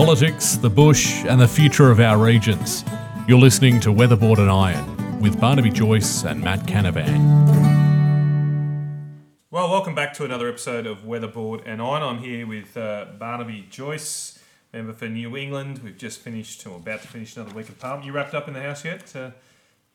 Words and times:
politics, 0.00 0.56
the 0.56 0.70
bush, 0.70 1.26
and 1.26 1.38
the 1.38 1.46
future 1.46 1.90
of 1.90 2.00
our 2.00 2.16
regions. 2.16 2.86
You're 3.28 3.38
listening 3.38 3.80
to 3.80 3.92
Weatherboard 3.92 4.38
and 4.38 4.50
Iron 4.50 5.20
with 5.20 5.38
Barnaby 5.38 5.68
Joyce 5.68 6.24
and 6.24 6.40
Matt 6.40 6.60
Canavan. 6.60 7.20
Well, 9.50 9.68
welcome 9.68 9.94
back 9.94 10.14
to 10.14 10.24
another 10.24 10.48
episode 10.48 10.86
of 10.86 11.04
Weatherboard 11.04 11.64
and 11.66 11.82
Iron. 11.82 12.02
I'm 12.02 12.16
here 12.16 12.46
with 12.46 12.78
uh, 12.78 13.08
Barnaby 13.18 13.66
Joyce, 13.68 14.42
member 14.72 14.94
for 14.94 15.06
New 15.06 15.36
England. 15.36 15.80
We've 15.84 15.98
just 15.98 16.20
finished, 16.20 16.66
or 16.66 16.76
about 16.76 17.02
to 17.02 17.08
finish 17.08 17.36
another 17.36 17.54
week 17.54 17.68
of 17.68 17.78
Parliament. 17.78 18.06
You 18.06 18.12
wrapped 18.12 18.32
up 18.32 18.48
in 18.48 18.54
the 18.54 18.62
house 18.62 18.82
yet, 18.86 19.14
uh? 19.14 19.32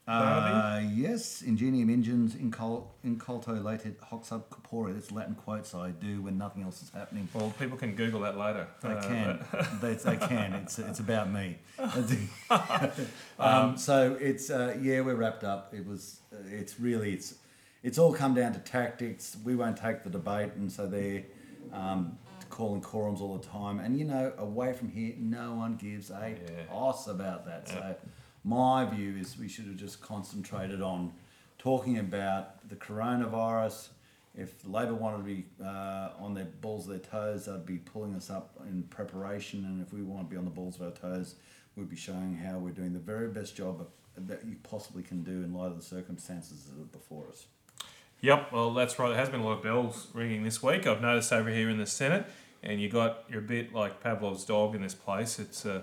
Uh, 0.07 0.81
yes, 0.93 1.41
ingenium 1.41 1.89
engines 1.89 2.35
incul- 2.35 2.83
inculto 3.03 3.63
late 3.63 3.81
hoc 4.03 4.23
sub 4.23 4.47
corpore. 4.49 4.93
That's 4.93 5.11
Latin 5.11 5.33
quotes 5.33 5.73
I 5.73 5.89
do 5.91 6.21
when 6.21 6.37
nothing 6.37 6.61
else 6.61 6.83
is 6.83 6.91
happening. 6.91 7.27
well, 7.33 7.51
people 7.57 7.75
can 7.77 7.95
Google 7.95 8.21
that 8.21 8.37
later. 8.37 8.67
They 8.81 8.89
Uh, 8.89 9.01
can. 9.01 9.45
they, 9.81 9.93
they 9.95 10.17
can. 10.17 10.53
It's 10.53 10.77
it's 10.77 10.99
about 10.99 11.31
me. 11.31 11.57
um, 13.39 13.77
so 13.77 14.15
it's 14.19 14.49
uh, 14.49 14.77
yeah, 14.79 15.01
we're 15.01 15.15
wrapped 15.15 15.43
up. 15.43 15.73
It 15.73 15.85
was. 15.85 16.19
Uh, 16.31 16.37
it's 16.51 16.79
really 16.79 17.13
it's 17.13 17.35
it's 17.83 17.97
all 17.97 18.13
come 18.13 18.33
down 18.35 18.53
to 18.53 18.59
tactics. 18.59 19.37
We 19.43 19.55
won't 19.55 19.77
take 19.77 20.03
the 20.03 20.09
debate, 20.09 20.53
and 20.55 20.71
so 20.71 20.87
they're 20.87 21.23
um, 21.73 22.17
calling 22.49 22.81
quorums 22.81 23.21
all 23.21 23.37
the 23.37 23.47
time. 23.47 23.79
And 23.79 23.97
you 23.97 24.05
know, 24.05 24.33
away 24.37 24.73
from 24.73 24.89
here, 24.89 25.13
no 25.17 25.55
one 25.55 25.77
gives 25.77 26.11
a 26.11 26.35
Yeah. 26.47 26.65
toss 26.67 27.07
about 27.07 27.45
that. 27.47 27.67
So 27.67 27.95
my 28.45 28.85
view 28.85 29.17
is 29.17 29.37
we 29.37 29.49
should 29.49 29.65
have 29.65 29.75
just 29.75 30.01
concentrated 30.01 30.81
on 30.81 31.11
talking 31.57 31.97
about 31.97 32.69
the 32.69 32.75
coronavirus. 32.75 33.89
If 34.37 34.53
Labor 34.65 34.93
wanted 34.93 35.17
to 35.17 35.23
be 35.23 35.45
uh, 35.63 36.09
on 36.19 36.35
their 36.35 36.45
balls 36.45 36.87
of 36.87 36.91
their 36.91 36.99
toes, 36.99 37.45
they'd 37.45 37.65
be 37.65 37.77
pulling 37.77 38.13
us 38.13 38.29
up 38.29 38.59
in 38.69 38.83
preparation. 38.83 39.65
And 39.65 39.81
if 39.81 39.91
we 39.91 40.03
want 40.03 40.29
to 40.29 40.31
be 40.31 40.37
on 40.37 40.45
the 40.45 40.51
balls 40.51 40.75
of 40.75 40.83
our 40.83 40.91
toes, 40.91 41.35
we'd 41.75 41.89
be 41.89 41.95
showing 41.95 42.35
how 42.35 42.59
we're 42.59 42.69
doing 42.69 42.93
the 42.93 42.99
very 42.99 43.29
best 43.29 43.55
job 43.55 43.87
that 44.15 44.45
you 44.45 44.57
possibly 44.61 45.01
can 45.01 45.23
do 45.23 45.31
in 45.31 45.53
light 45.53 45.67
of 45.67 45.77
the 45.77 45.83
circumstances 45.83 46.65
that 46.65 46.79
are 46.79 46.85
before 46.85 47.25
us. 47.29 47.47
Yep, 48.21 48.51
well, 48.51 48.73
that's 48.73 48.97
right. 48.99 49.09
There 49.09 49.17
has 49.17 49.29
been 49.29 49.41
a 49.41 49.43
lot 49.43 49.57
of 49.57 49.63
bells 49.63 50.07
ringing 50.13 50.43
this 50.43 50.61
week. 50.61 50.85
I've 50.85 51.01
noticed 51.01 51.33
over 51.33 51.49
here 51.49 51.69
in 51.69 51.77
the 51.77 51.85
Senate, 51.85 52.27
and 52.63 52.79
you 52.79 52.89
got 52.89 53.23
you're 53.27 53.39
a 53.39 53.43
bit 53.43 53.73
like 53.73 54.01
Pavlov's 54.01 54.45
dog 54.45 54.75
in 54.75 54.81
this 54.81 54.93
place. 54.93 55.39
It's 55.39 55.65
uh, 55.65 55.81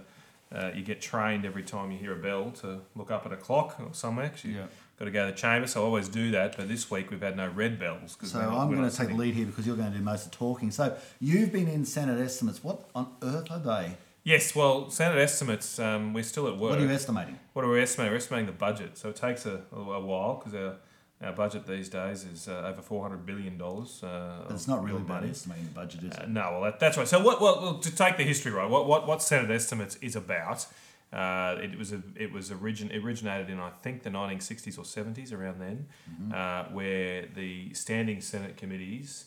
uh, 0.54 0.70
you 0.74 0.82
get 0.82 1.00
trained 1.00 1.44
every 1.44 1.62
time 1.62 1.90
you 1.90 1.98
hear 1.98 2.12
a 2.12 2.16
bell 2.22 2.50
to 2.60 2.80
look 2.94 3.10
up 3.10 3.24
at 3.26 3.32
a 3.32 3.36
clock 3.36 3.76
or 3.80 3.92
somewhere. 3.94 4.28
'cause 4.28 4.44
you 4.44 4.52
Yeah. 4.52 4.66
got 4.98 5.06
to 5.06 5.10
go 5.10 5.26
to 5.26 5.32
the 5.32 5.36
chamber, 5.38 5.66
so 5.66 5.82
I 5.82 5.84
always 5.84 6.08
do 6.08 6.30
that. 6.32 6.56
But 6.56 6.68
this 6.68 6.90
week 6.90 7.10
we've 7.10 7.20
had 7.22 7.36
no 7.36 7.48
red 7.48 7.78
bells. 7.78 8.16
So 8.22 8.38
I'm 8.38 8.74
going 8.74 8.88
to 8.88 8.96
take 8.96 9.08
the 9.08 9.14
lead 9.14 9.34
here 9.34 9.46
because 9.46 9.66
you're 9.66 9.76
going 9.76 9.90
to 9.92 9.98
do 9.98 10.04
most 10.04 10.26
of 10.26 10.30
the 10.32 10.36
talking. 10.36 10.70
So 10.70 10.96
you've 11.20 11.52
been 11.52 11.68
in 11.68 11.84
Senate 11.84 12.20
estimates. 12.20 12.62
What 12.62 12.88
on 12.94 13.08
earth 13.22 13.50
are 13.50 13.58
they? 13.58 13.96
Yes, 14.24 14.54
well, 14.54 14.88
Senate 14.90 15.18
estimates. 15.18 15.78
Um, 15.80 16.12
we're 16.12 16.22
still 16.22 16.46
at 16.46 16.56
work. 16.56 16.70
What 16.70 16.78
are 16.78 16.82
you 16.86 16.90
estimating? 16.90 17.38
What 17.54 17.64
are 17.64 17.68
we 17.68 17.80
estimating? 17.82 18.12
We're 18.12 18.18
estimating 18.18 18.46
the 18.46 18.52
budget, 18.52 18.96
so 18.96 19.08
it 19.08 19.16
takes 19.16 19.46
a, 19.46 19.62
a, 19.74 19.76
a 19.80 20.00
while 20.00 20.34
because 20.34 20.54
our, 20.54 20.76
our 21.22 21.32
budget 21.32 21.66
these 21.66 21.88
days 21.88 22.24
is 22.24 22.48
uh, 22.48 22.70
over 22.70 22.82
four 22.82 23.02
hundred 23.02 23.24
billion 23.26 23.56
dollars. 23.58 24.02
Uh, 24.02 24.44
But 24.46 24.54
it's 24.54 24.68
not 24.68 24.82
really 24.84 25.02
money. 25.02 25.30
estimating 25.30 25.66
the 25.66 25.70
budget, 25.72 26.02
is 26.04 26.16
Uh, 26.16 26.26
no, 26.28 26.40
well, 26.52 26.62
that, 26.62 26.80
that's 26.80 26.96
right. 26.96 27.06
So, 27.08 27.20
what, 27.22 27.40
well, 27.40 27.78
to 27.78 27.94
take 27.94 28.16
the 28.16 28.24
history 28.24 28.50
right, 28.52 28.68
what, 28.68 28.86
what, 28.86 29.06
what 29.06 29.22
Senate 29.22 29.50
estimates 29.50 29.96
is 29.96 30.16
about? 30.16 30.66
Uh, 31.12 31.58
it 31.62 31.76
was 31.78 31.92
a, 31.92 32.02
it 32.16 32.32
was 32.32 32.50
origin, 32.50 32.90
originated 33.04 33.50
in 33.50 33.60
I 33.60 33.68
think 33.82 34.02
the 34.02 34.08
1960s 34.10 34.78
or 34.78 34.82
70s 34.82 35.30
around 35.30 35.60
then, 35.60 35.86
uh, 36.34 36.64
where 36.72 37.26
the 37.34 37.74
standing 37.74 38.22
Senate 38.22 38.56
committees 38.56 39.26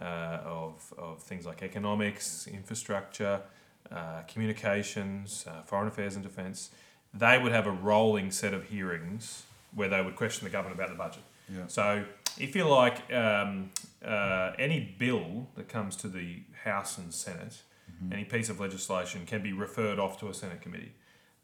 uh, 0.00 0.38
of, 0.44 0.94
of 0.96 1.20
things 1.22 1.44
like 1.44 1.60
economics, 1.64 2.46
infrastructure, 2.46 3.40
uh, 3.90 4.22
communications, 4.28 5.44
uh, 5.48 5.62
foreign 5.62 5.88
affairs 5.88 6.14
and 6.14 6.22
defence, 6.24 6.70
they 7.12 7.36
would 7.38 7.52
have 7.52 7.66
a 7.66 7.70
rolling 7.72 8.30
set 8.30 8.54
of 8.54 8.68
hearings 8.68 9.42
where 9.74 9.88
they 9.88 10.00
would 10.02 10.14
question 10.16 10.44
the 10.44 10.50
government 10.50 10.78
about 10.80 10.90
the 10.90 10.96
budget. 10.96 11.22
Yeah. 11.52 11.66
So, 11.66 12.04
if 12.38 12.56
you 12.56 12.64
like, 12.64 13.12
um, 13.12 13.70
uh, 14.04 14.52
any 14.58 14.94
bill 14.98 15.48
that 15.56 15.68
comes 15.68 15.96
to 15.96 16.08
the 16.08 16.42
House 16.64 16.98
and 16.98 17.12
Senate, 17.12 17.62
any 18.12 18.24
piece 18.24 18.48
of 18.48 18.60
legislation 18.60 19.24
can 19.26 19.42
be 19.42 19.52
referred 19.52 19.98
off 19.98 20.18
to 20.20 20.28
a 20.28 20.34
Senate 20.34 20.60
committee. 20.60 20.92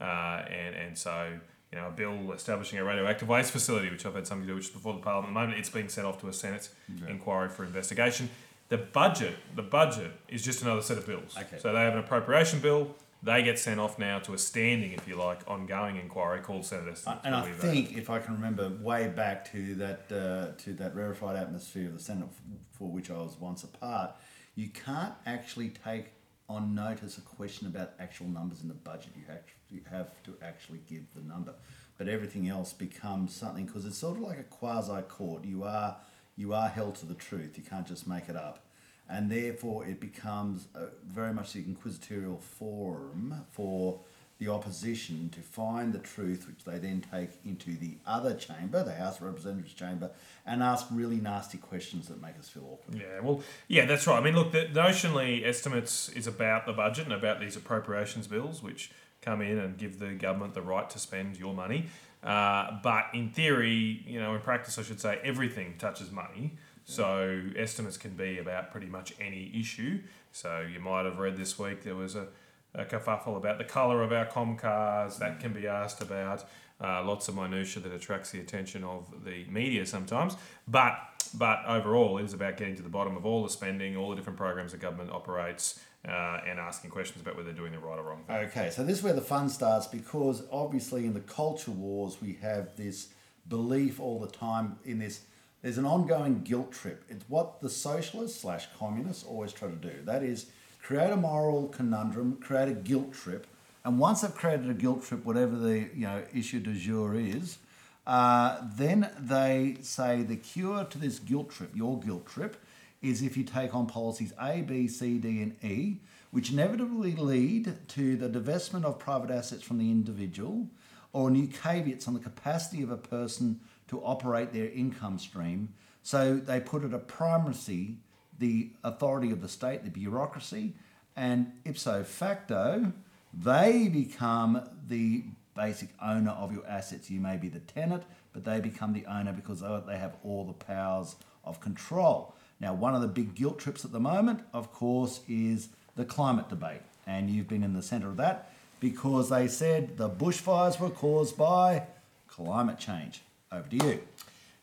Uh, 0.01 0.43
and, 0.49 0.75
and 0.75 0.99
so, 0.99 1.39
you 1.73 1.79
know, 1.79 1.89
a 1.89 1.91
bill 1.91 2.33
establishing 2.33 2.79
a 2.79 2.85
radioactive 2.85 3.29
waste 3.29 3.53
facility, 3.53 3.91
which 3.91 4.05
I've 4.05 4.15
had 4.15 4.27
something 4.27 4.47
to 4.47 4.53
do 4.53 4.57
which 4.57 4.67
is 4.67 4.71
before 4.71 4.95
the 4.95 5.01
Parliament 5.01 5.31
at 5.31 5.35
the 5.35 5.41
moment, 5.41 5.59
it's 5.59 5.71
being 5.71 5.89
sent 5.89 6.07
off 6.07 6.21
to 6.21 6.29
a 6.29 6.33
Senate 6.33 6.69
inquiry 7.09 7.49
for 7.49 7.65
investigation. 7.65 8.29
The 8.69 8.79
budget, 8.79 9.37
the 9.57 9.63
budget 9.63 10.13
is 10.29 10.43
just 10.43 10.63
another 10.63 10.83
set 10.83 10.97
of 10.97 11.07
bills. 11.07 11.37
Okay. 11.37 11.59
So 11.59 11.73
they 11.73 11.81
have 11.81 11.95
an 11.95 12.01
appropriation 12.01 12.61
bill. 12.61 12.95
They 13.23 13.43
get 13.43 13.59
sent 13.59 13.79
off 13.79 13.99
now 13.99 14.19
to 14.21 14.33
a 14.33 14.39
standing, 14.39 14.93
if 14.93 15.07
you 15.07 15.15
like, 15.17 15.41
ongoing 15.47 15.97
inquiry 15.97 16.41
called 16.41 16.65
Senate 16.65 16.93
estimates. 16.93 17.21
And 17.25 17.35
I 17.35 17.53
vote. 17.53 17.61
think, 17.61 17.97
if 17.97 18.09
I 18.09 18.19
can 18.19 18.35
remember, 18.35 18.71
way 18.81 19.09
back 19.09 19.51
to 19.53 19.75
that 19.77 20.01
uh, 20.11 20.63
to 20.63 20.73
that 20.75 20.95
rarefied 20.95 21.37
atmosphere 21.37 21.89
of 21.89 21.95
the 21.95 22.03
Senate, 22.03 22.29
f- 22.31 22.41
for 22.73 22.89
which 22.89 23.11
I 23.11 23.19
was 23.19 23.37
once 23.39 23.63
a 23.63 23.69
part, 23.69 24.13
you 24.55 24.69
can't 24.69 25.15
actually 25.27 25.69
take 25.85 26.13
on 26.49 26.75
notice 26.75 27.19
a 27.19 27.21
question 27.21 27.67
about 27.67 27.93
actual 28.01 28.27
numbers 28.27 28.63
in 28.63 28.69
the 28.69 28.75
budget. 28.75 29.13
You 29.17 29.25
actually 29.31 29.55
you 29.71 29.83
have 29.91 30.11
to 30.25 30.35
actually 30.43 30.81
give 30.89 31.05
the 31.15 31.21
number, 31.23 31.55
but 31.99 32.09
everything 32.09 32.49
else 32.49 32.73
becomes 32.73 33.35
something 33.35 33.67
because 33.67 33.85
it's 33.85 33.99
sort 33.99 34.17
of 34.17 34.23
like 34.23 34.39
a 34.39 34.45
quasi 34.45 35.01
court. 35.03 35.45
You 35.45 35.65
are 35.65 35.97
you 36.37 36.55
are 36.55 36.69
held 36.69 36.95
to 36.97 37.07
the 37.07 37.15
truth. 37.15 37.57
You 37.57 37.65
can't 37.65 37.87
just 37.87 38.07
make 38.09 38.29
it 38.29 38.37
up. 38.37 38.65
And 39.11 39.31
therefore, 39.31 39.85
it 39.85 39.99
becomes 39.99 40.69
very 41.05 41.33
much 41.33 41.53
the 41.55 41.59
inquisitorial 41.61 42.39
forum 42.39 43.45
for 43.51 44.01
the 44.39 44.49
opposition 44.49 45.29
to 45.35 45.41
find 45.41 45.93
the 45.93 45.99
truth, 45.99 46.47
which 46.49 46.65
they 46.65 46.79
then 46.79 47.05
take 47.13 47.31
into 47.45 47.77
the 47.77 47.97
other 48.07 48.35
chamber, 48.35 48.83
the 48.83 48.95
House 48.95 49.17
of 49.19 49.25
Representatives 49.25 49.75
chamber, 49.75 50.11
and 50.47 50.63
ask 50.63 50.87
really 50.91 51.17
nasty 51.17 51.59
questions 51.59 52.09
that 52.09 52.23
make 52.23 52.39
us 52.39 52.49
feel 52.49 52.63
awkward. 52.73 52.99
Yeah, 52.99 53.21
well, 53.21 53.43
yeah, 53.69 53.85
that's 53.85 54.07
right. 54.07 54.17
I 54.17 54.23
mean, 54.23 54.35
look, 54.35 54.53
the, 54.53 54.67
notionally, 54.73 55.47
estimates 55.47 56.09
is 56.09 56.27
about 56.27 56.65
the 56.65 56.73
budget 56.73 57.05
and 57.05 57.13
about 57.13 57.39
these 57.39 57.55
appropriations 57.55 58.29
bills, 58.29 58.63
which 58.63 58.91
come 59.21 59.43
in 59.43 59.59
and 59.59 59.77
give 59.77 59.99
the 59.99 60.13
government 60.13 60.55
the 60.55 60.63
right 60.63 60.89
to 60.89 60.99
spend 60.99 61.37
your 61.37 61.53
money. 61.53 61.89
Uh, 62.23 62.79
but 62.83 63.07
in 63.13 63.31
theory, 63.31 64.03
you 64.07 64.19
know, 64.21 64.35
in 64.35 64.41
practice, 64.41 64.79
I 64.79 64.83
should 64.83 65.01
say, 65.01 65.21
everything 65.23 65.75
touches 65.79 66.11
money. 66.11 66.53
So 66.91 67.41
estimates 67.57 67.97
can 67.97 68.15
be 68.15 68.39
about 68.39 68.73
pretty 68.73 68.89
much 68.89 69.15
any 69.21 69.53
issue. 69.55 70.01
So 70.33 70.61
you 70.61 70.81
might 70.81 71.05
have 71.05 71.19
read 71.19 71.37
this 71.37 71.57
week 71.57 71.85
there 71.85 71.95
was 71.95 72.17
a, 72.17 72.27
a 72.75 72.85
kerfuffle 72.85 73.37
about 73.37 73.59
the 73.59 73.65
colour 73.65 74.03
of 74.03 74.13
our 74.13 74.27
Comcars. 74.27 75.19
That 75.19 75.39
can 75.39 75.53
be 75.53 75.69
asked 75.69 76.03
about. 76.03 76.45
Uh, 76.83 77.05
lots 77.05 77.29
of 77.29 77.37
minutiae 77.37 77.81
that 77.83 77.93
attracts 77.93 78.31
the 78.31 78.41
attention 78.41 78.83
of 78.83 79.25
the 79.25 79.45
media 79.45 79.87
sometimes. 79.87 80.37
But 80.67 80.99
but 81.33 81.61
overall, 81.65 82.19
it 82.19 82.25
is 82.25 82.33
about 82.33 82.57
getting 82.57 82.75
to 82.75 82.83
the 82.83 82.89
bottom 82.89 83.17
of 83.17 83.25
all 83.25 83.45
the 83.45 83.51
spending, 83.51 83.97
all 83.97 84.11
the 84.11 84.17
different 84.17 84.39
programs 84.39 84.73
the 84.73 84.79
government 84.79 85.13
operates, 85.13 85.79
uh, 86.09 86.41
and 86.45 86.59
asking 86.59 86.91
questions 86.91 87.23
about 87.23 87.37
whether 87.37 87.53
they're 87.53 87.57
doing 87.57 87.73
the 87.73 87.79
right 87.79 87.99
or 87.99 88.03
wrong 88.03 88.25
thing. 88.27 88.37
Okay, 88.37 88.71
so 88.71 88.83
this 88.83 88.99
is 88.99 89.05
where 89.05 89.13
the 89.13 89.21
fun 89.21 89.49
starts 89.49 89.87
because 89.87 90.43
obviously 90.51 91.07
in 91.07 91.15
the 91.15 91.21
culture 91.21 91.71
wars 91.71 92.17
we 92.21 92.33
have 92.43 92.75
this 92.77 93.11
belief 93.49 94.01
all 94.01 94.19
the 94.19 94.27
time 94.27 94.77
in 94.85 94.99
this. 94.99 95.21
There's 95.63 95.79
an 95.79 95.85
ongoing 95.85 96.43
guilt 96.43 96.73
trip. 96.73 97.05
It's 97.09 97.25
what 97.29 97.61
the 97.61 97.69
socialists 97.69 98.41
slash 98.41 98.69
communists 98.79 99.25
always 99.25 99.53
try 99.53 99.69
to 99.69 99.75
do. 99.75 99.93
That 100.05 100.23
is, 100.23 100.47
create 100.83 101.11
a 101.11 101.17
moral 101.17 101.69
conundrum, 101.69 102.39
create 102.41 102.69
a 102.69 102.73
guilt 102.73 103.13
trip, 103.13 103.47
and 103.85 103.99
once 103.99 104.23
they've 104.23 104.35
created 104.35 104.71
a 104.71 104.75
guilt 104.75 105.05
trip, 105.05 105.25
whatever 105.25 105.57
the 105.57 105.89
you 105.95 106.07
know 106.07 106.23
issue 106.35 106.61
du 106.61 106.75
jour 106.75 107.15
is, 107.15 107.59
uh, 108.07 108.61
then 108.75 109.11
they 109.19 109.77
say 109.83 110.23
the 110.23 110.37
cure 110.37 110.85
to 110.85 110.99
this 110.99 111.19
guilt 111.19 111.51
trip, 111.51 111.71
your 111.75 112.01
guilt 112.01 112.27
trip, 112.27 112.57
is 113.03 113.23
if 113.23 113.37
you 113.37 113.45
take 113.45 113.75
on 113.75 113.87
policies 113.87 114.33
A, 114.41 114.63
B, 114.63 114.89
C, 114.89 115.19
D, 115.19 115.43
and 115.43 115.63
E, 115.63 115.99
which 116.31 116.53
inevitably 116.53 117.15
lead 117.17 117.75
to 117.89 118.17
the 118.17 118.29
divestment 118.29 118.85
of 118.85 118.99
private 118.99 119.31
assets 119.31 119.63
from 119.63 119.79
the 119.79 119.91
individual 119.91 120.69
or 121.13 121.31
new 121.31 121.47
caveats 121.47 122.07
on 122.07 122.15
the 122.15 122.21
capacity 122.21 122.83
of 122.83 122.91
a 122.91 122.97
person 122.97 123.61
to 123.91 124.01
operate 124.05 124.53
their 124.53 124.71
income 124.71 125.19
stream. 125.19 125.75
So 126.03 126.37
they 126.37 126.61
put 126.61 126.85
at 126.85 126.95
a 126.95 126.99
primacy 126.99 127.99
the 128.39 128.71
authority 128.83 129.31
of 129.31 129.43
the 129.43 129.49
state, 129.49 129.85
the 129.85 129.91
bureaucracy, 129.91 130.75
and 131.15 131.53
ipso 131.65 132.03
facto, 132.03 132.93
they 133.35 133.89
become 133.89 134.63
the 134.89 135.25
basic 135.55 135.91
owner 136.01 136.31
of 136.31 136.53
your 136.53 136.67
assets. 136.67 137.11
You 137.11 137.21
may 137.21 137.37
be 137.37 137.49
the 137.49 137.61
tenant, 137.61 138.05
but 138.33 138.45
they 138.45 138.61
become 138.61 138.93
the 138.93 139.05
owner 139.07 139.33
because 139.33 139.61
they 139.61 139.99
have 139.99 140.17
all 140.25 140.45
the 140.45 140.55
powers 140.55 141.17
of 141.45 141.61
control. 141.61 142.35
Now, 142.61 142.73
one 142.75 142.95
of 142.95 143.03
the 143.03 143.09
big 143.09 143.35
guilt 143.35 143.59
trips 143.59 143.85
at 143.85 143.93
the 143.93 144.01
moment, 144.01 144.43
of 144.55 144.73
course, 144.73 145.21
is 145.29 145.69
the 145.97 146.05
climate 146.05 146.49
debate. 146.49 146.83
And 147.07 147.29
you've 147.29 147.49
been 147.49 147.65
in 147.65 147.75
the 147.75 147.83
centre 147.83 148.09
of 148.09 148.17
that 148.19 148.53
because 148.79 149.29
they 149.29 149.49
said 149.49 149.97
the 149.97 150.09
bushfires 150.09 150.81
were 150.81 150.91
caused 150.91 151.37
by 151.37 151.85
climate 152.29 152.79
change. 152.79 153.23
Over 153.53 153.69
to 153.69 153.77
you. 153.77 154.01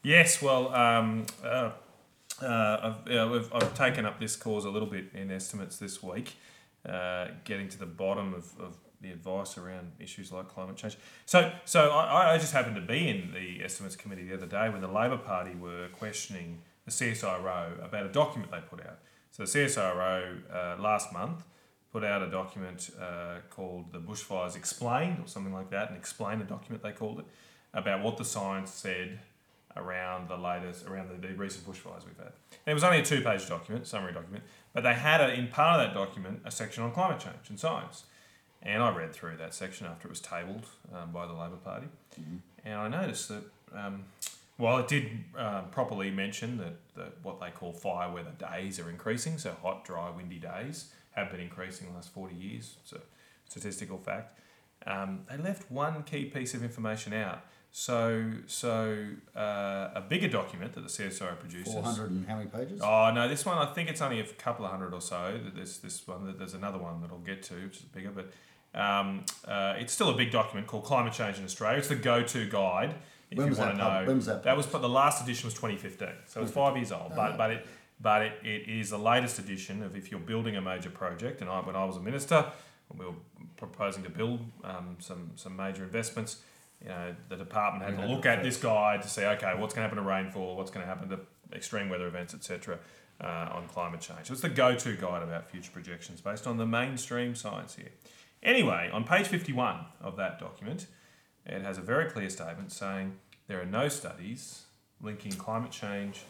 Yes, 0.01 0.41
well, 0.41 0.73
um, 0.73 1.25
uh, 1.43 1.71
uh, 2.41 2.93
I've, 3.05 3.29
we've, 3.29 3.53
I've 3.53 3.73
taken 3.73 4.05
up 4.05 4.17
this 4.17 4.37
cause 4.37 4.63
a 4.63 4.69
little 4.69 4.87
bit 4.87 5.09
in 5.13 5.29
estimates 5.29 5.77
this 5.77 6.01
week. 6.01 6.35
uh, 6.87 7.27
getting 7.43 7.67
to 7.69 7.77
the 7.77 7.85
bottom 7.85 8.33
of, 8.33 8.53
of 8.59 8.77
the 9.01 9.11
advice 9.11 9.57
around 9.57 9.91
issues 9.99 10.31
like 10.31 10.47
climate 10.47 10.75
change. 10.75 10.97
So, 11.25 11.51
so 11.65 11.89
I, 11.89 12.33
I 12.33 12.37
just 12.37 12.53
happened 12.53 12.75
to 12.75 12.81
be 12.81 13.09
in 13.09 13.31
the 13.33 13.63
estimates 13.63 13.95
committee 13.95 14.27
the 14.27 14.33
other 14.33 14.45
day 14.45 14.69
when 14.69 14.81
the 14.81 14.87
Labor 14.87 15.17
Party 15.17 15.53
were 15.55 15.87
questioning 15.89 16.61
the 16.85 16.91
CSIRO 16.91 17.83
about 17.85 18.05
a 18.05 18.09
document 18.09 18.51
they 18.51 18.59
put 18.59 18.85
out. 18.85 18.99
So 19.31 19.43
the 19.43 19.49
CSIRO 19.49 20.39
uh, 20.51 20.81
last 20.81 21.13
month 21.13 21.43
put 21.91 22.03
out 22.03 22.21
a 22.21 22.31
document 22.31 22.89
uh, 22.99 23.39
called 23.49 23.91
the 23.91 23.99
Bushfires 23.99 24.55
Explained 24.55 25.19
or 25.23 25.27
something 25.27 25.53
like 25.53 25.69
that, 25.69 25.89
and 25.89 25.97
explain 25.97 26.41
a 26.41 26.45
document 26.45 26.81
they 26.81 26.91
called 26.91 27.19
it 27.19 27.25
about 27.73 28.03
what 28.03 28.17
the 28.17 28.25
science 28.25 28.71
said 28.71 29.19
around 29.77 30.27
the 30.27 30.37
latest 30.37 30.85
around 30.87 31.09
the, 31.09 31.27
the 31.27 31.33
recent 31.35 31.65
bushfires 31.65 32.05
we've 32.05 32.17
had. 32.17 32.33
And 32.65 32.71
it 32.71 32.73
was 32.73 32.83
only 32.83 32.99
a 32.99 33.05
two-page 33.05 33.47
document, 33.47 33.87
summary 33.87 34.13
document, 34.13 34.43
but 34.73 34.83
they 34.83 34.93
had 34.93 35.21
a, 35.21 35.33
in 35.33 35.47
part 35.47 35.79
of 35.79 35.87
that 35.87 35.93
document 35.93 36.41
a 36.45 36.51
section 36.51 36.83
on 36.83 36.91
climate 36.91 37.19
change 37.19 37.49
and 37.49 37.59
science. 37.59 38.05
And 38.63 38.81
I 38.81 38.95
read 38.95 39.13
through 39.13 39.37
that 39.37 39.53
section 39.53 39.85
after 39.85 40.07
it 40.07 40.09
was 40.09 40.19
tabled 40.19 40.65
um, 40.93 41.11
by 41.11 41.27
the 41.27 41.33
Labor 41.33 41.57
Party, 41.63 41.87
mm-hmm. 42.19 42.37
and 42.65 42.73
I 42.73 42.87
noticed 42.87 43.29
that 43.29 43.43
um, 43.73 44.05
while 44.57 44.79
it 44.79 44.87
did 44.87 45.11
uh, 45.37 45.61
properly 45.63 46.09
mention 46.09 46.57
that, 46.57 46.75
that 46.95 47.13
what 47.21 47.39
they 47.39 47.51
call 47.51 47.71
fire 47.71 48.11
weather 48.11 48.33
days 48.39 48.79
are 48.79 48.89
increasing, 48.89 49.37
so 49.37 49.55
hot, 49.61 49.85
dry, 49.85 50.09
windy 50.09 50.39
days 50.39 50.91
have 51.11 51.31
been 51.31 51.39
increasing 51.39 51.87
the 51.89 51.93
last 51.93 52.11
40 52.13 52.35
years, 52.35 52.75
it's 52.81 52.93
a 52.93 53.01
statistical 53.47 53.97
fact, 53.97 54.37
um, 54.87 55.21
they 55.29 55.37
left 55.37 55.69
one 55.71 56.03
key 56.03 56.25
piece 56.25 56.53
of 56.53 56.63
information 56.63 57.13
out 57.13 57.45
so, 57.79 58.31
so 58.47 59.05
uh, 59.35 59.89
a 59.93 60.01
bigger 60.01 60.27
document 60.27 60.73
that 60.73 60.81
the 60.81 60.89
CSIRO 60.89 61.39
produces. 61.39 61.71
Four 61.71 61.83
hundred 61.83 62.09
and 62.09 62.27
how 62.27 62.37
many 62.37 62.49
pages? 62.49 62.81
Oh 62.83 63.11
no, 63.13 63.27
this 63.27 63.45
one 63.45 63.55
I 63.59 63.71
think 63.71 63.87
it's 63.87 64.01
only 64.01 64.19
a 64.19 64.23
couple 64.23 64.65
of 64.65 64.71
hundred 64.71 64.95
or 64.95 64.99
so. 64.99 65.39
There's 65.53 65.77
this 65.77 66.07
one. 66.07 66.33
There's 66.39 66.55
another 66.55 66.79
one 66.79 67.01
that 67.01 67.11
I'll 67.11 67.19
get 67.19 67.43
to, 67.43 67.53
which 67.53 67.77
is 67.77 67.83
bigger, 67.83 68.09
but 68.09 68.31
um, 68.73 69.25
uh, 69.47 69.75
it's 69.77 69.93
still 69.93 70.09
a 70.09 70.17
big 70.17 70.31
document 70.31 70.65
called 70.65 70.85
Climate 70.85 71.13
Change 71.13 71.37
in 71.37 71.43
Australia. 71.43 71.77
It's 71.77 71.87
the 71.87 71.95
go-to 71.95 72.49
guide 72.49 72.95
if 73.29 73.37
when 73.37 73.51
you 73.51 73.55
want 73.55 73.73
to 73.73 73.77
know. 73.77 74.03
When 74.07 74.15
was 74.15 74.25
that? 74.25 74.41
That 74.41 74.57
was 74.57 74.65
the 74.65 74.89
last 74.89 75.21
edition 75.21 75.45
was 75.45 75.53
2015, 75.53 76.07
so 76.25 76.41
it's 76.41 76.51
five 76.51 76.75
years 76.77 76.91
old. 76.91 77.11
But 77.15 77.37
but 77.37 77.51
it 77.51 77.67
but 78.01 78.23
it, 78.23 78.39
it 78.43 78.67
is 78.67 78.89
the 78.89 78.97
latest 78.97 79.37
edition 79.37 79.83
of 79.83 79.95
if 79.95 80.09
you're 80.09 80.19
building 80.19 80.55
a 80.55 80.61
major 80.61 80.89
project. 80.89 81.41
And 81.41 81.49
I, 81.49 81.59
when 81.59 81.75
I 81.75 81.85
was 81.85 81.97
a 81.97 82.01
minister, 82.01 82.43
we 82.97 83.05
were 83.05 83.13
proposing 83.55 84.01
to 84.01 84.09
build 84.09 84.39
um, 84.63 84.97
some 84.97 85.33
some 85.35 85.55
major 85.55 85.83
investments 85.83 86.37
you 86.81 86.89
know, 86.89 87.15
the 87.29 87.35
department 87.35 87.83
had 87.83 87.99
to 87.99 88.07
look 88.07 88.25
at 88.25 88.43
this 88.43 88.57
guide 88.57 89.01
to 89.01 89.09
see, 89.09 89.25
okay, 89.25 89.53
what's 89.57 89.73
going 89.73 89.83
to 89.83 89.89
happen 89.89 89.97
to 89.97 90.07
rainfall, 90.07 90.55
what's 90.55 90.71
going 90.71 90.85
to 90.85 90.87
happen 90.87 91.09
to 91.09 91.19
extreme 91.53 91.89
weather 91.89 92.07
events, 92.07 92.33
etc., 92.33 92.79
uh, 93.19 93.49
on 93.51 93.67
climate 93.67 93.99
change. 93.99 94.27
So 94.27 94.33
it's 94.33 94.41
the 94.41 94.49
go-to 94.49 94.95
guide 94.95 95.23
about 95.23 95.49
future 95.49 95.71
projections 95.71 96.21
based 96.21 96.45
on 96.45 96.57
the 96.57 96.67
mainstream 96.67 97.33
science 97.35 97.75
here. 97.75 97.89
Anyway, 98.43 98.89
on 98.93 99.03
page 99.03 99.27
51 99.27 99.79
of 100.01 100.15
that 100.17 100.39
document, 100.39 100.85
it 101.45 101.63
has 101.63 101.77
a 101.77 101.81
very 101.81 102.09
clear 102.11 102.29
statement 102.29 102.71
saying 102.71 103.15
there 103.47 103.59
are 103.59 103.65
no 103.65 103.87
studies 103.87 104.65
linking 105.01 105.31
climate 105.31 105.71
change 105.71 106.21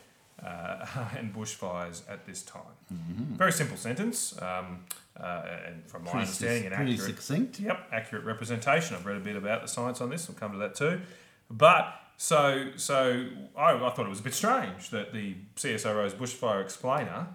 uh, 0.44 0.86
and 1.18 1.34
bushfires 1.34 2.01
at 2.10 2.25
this 2.25 2.44
time. 2.44 2.62
Mm-hmm. 2.94 3.36
Very 3.36 3.51
simple 3.51 3.78
sentence. 3.78 4.39
Um, 4.42 4.86
uh, 5.19 5.44
and 5.68 5.84
from 5.88 6.04
my 6.04 6.12
pretty 6.12 6.25
understanding, 6.25 6.66
an 6.68 6.74
pretty 6.74 6.94
accurate, 6.94 7.16
succinct. 7.16 7.60
Yep, 7.60 7.88
accurate 7.92 8.24
representation. 8.24 8.95
I've 8.95 9.06
read 9.06 9.18
a 9.18 9.22
bit 9.22 9.36
about 9.36 9.63
the 9.63 9.68
science 9.68 10.00
on 10.00 10.10
this. 10.10 10.28
We'll 10.28 10.38
come 10.38 10.51
to 10.51 10.57
that 10.60 10.75
too. 10.75 11.01
But 11.50 11.94
so 12.18 12.72
so 12.75 13.28
I, 13.56 13.74
I 13.74 13.89
thought 13.89 14.06
it 14.06 14.10
was 14.10 14.19
a 14.19 14.24
bit 14.24 14.36
strange 14.36 14.89
that 14.92 15.13
the 15.13 15.36
CSIRO's 15.56 16.13
bushfire 16.13 16.62
explainer, 16.62 17.28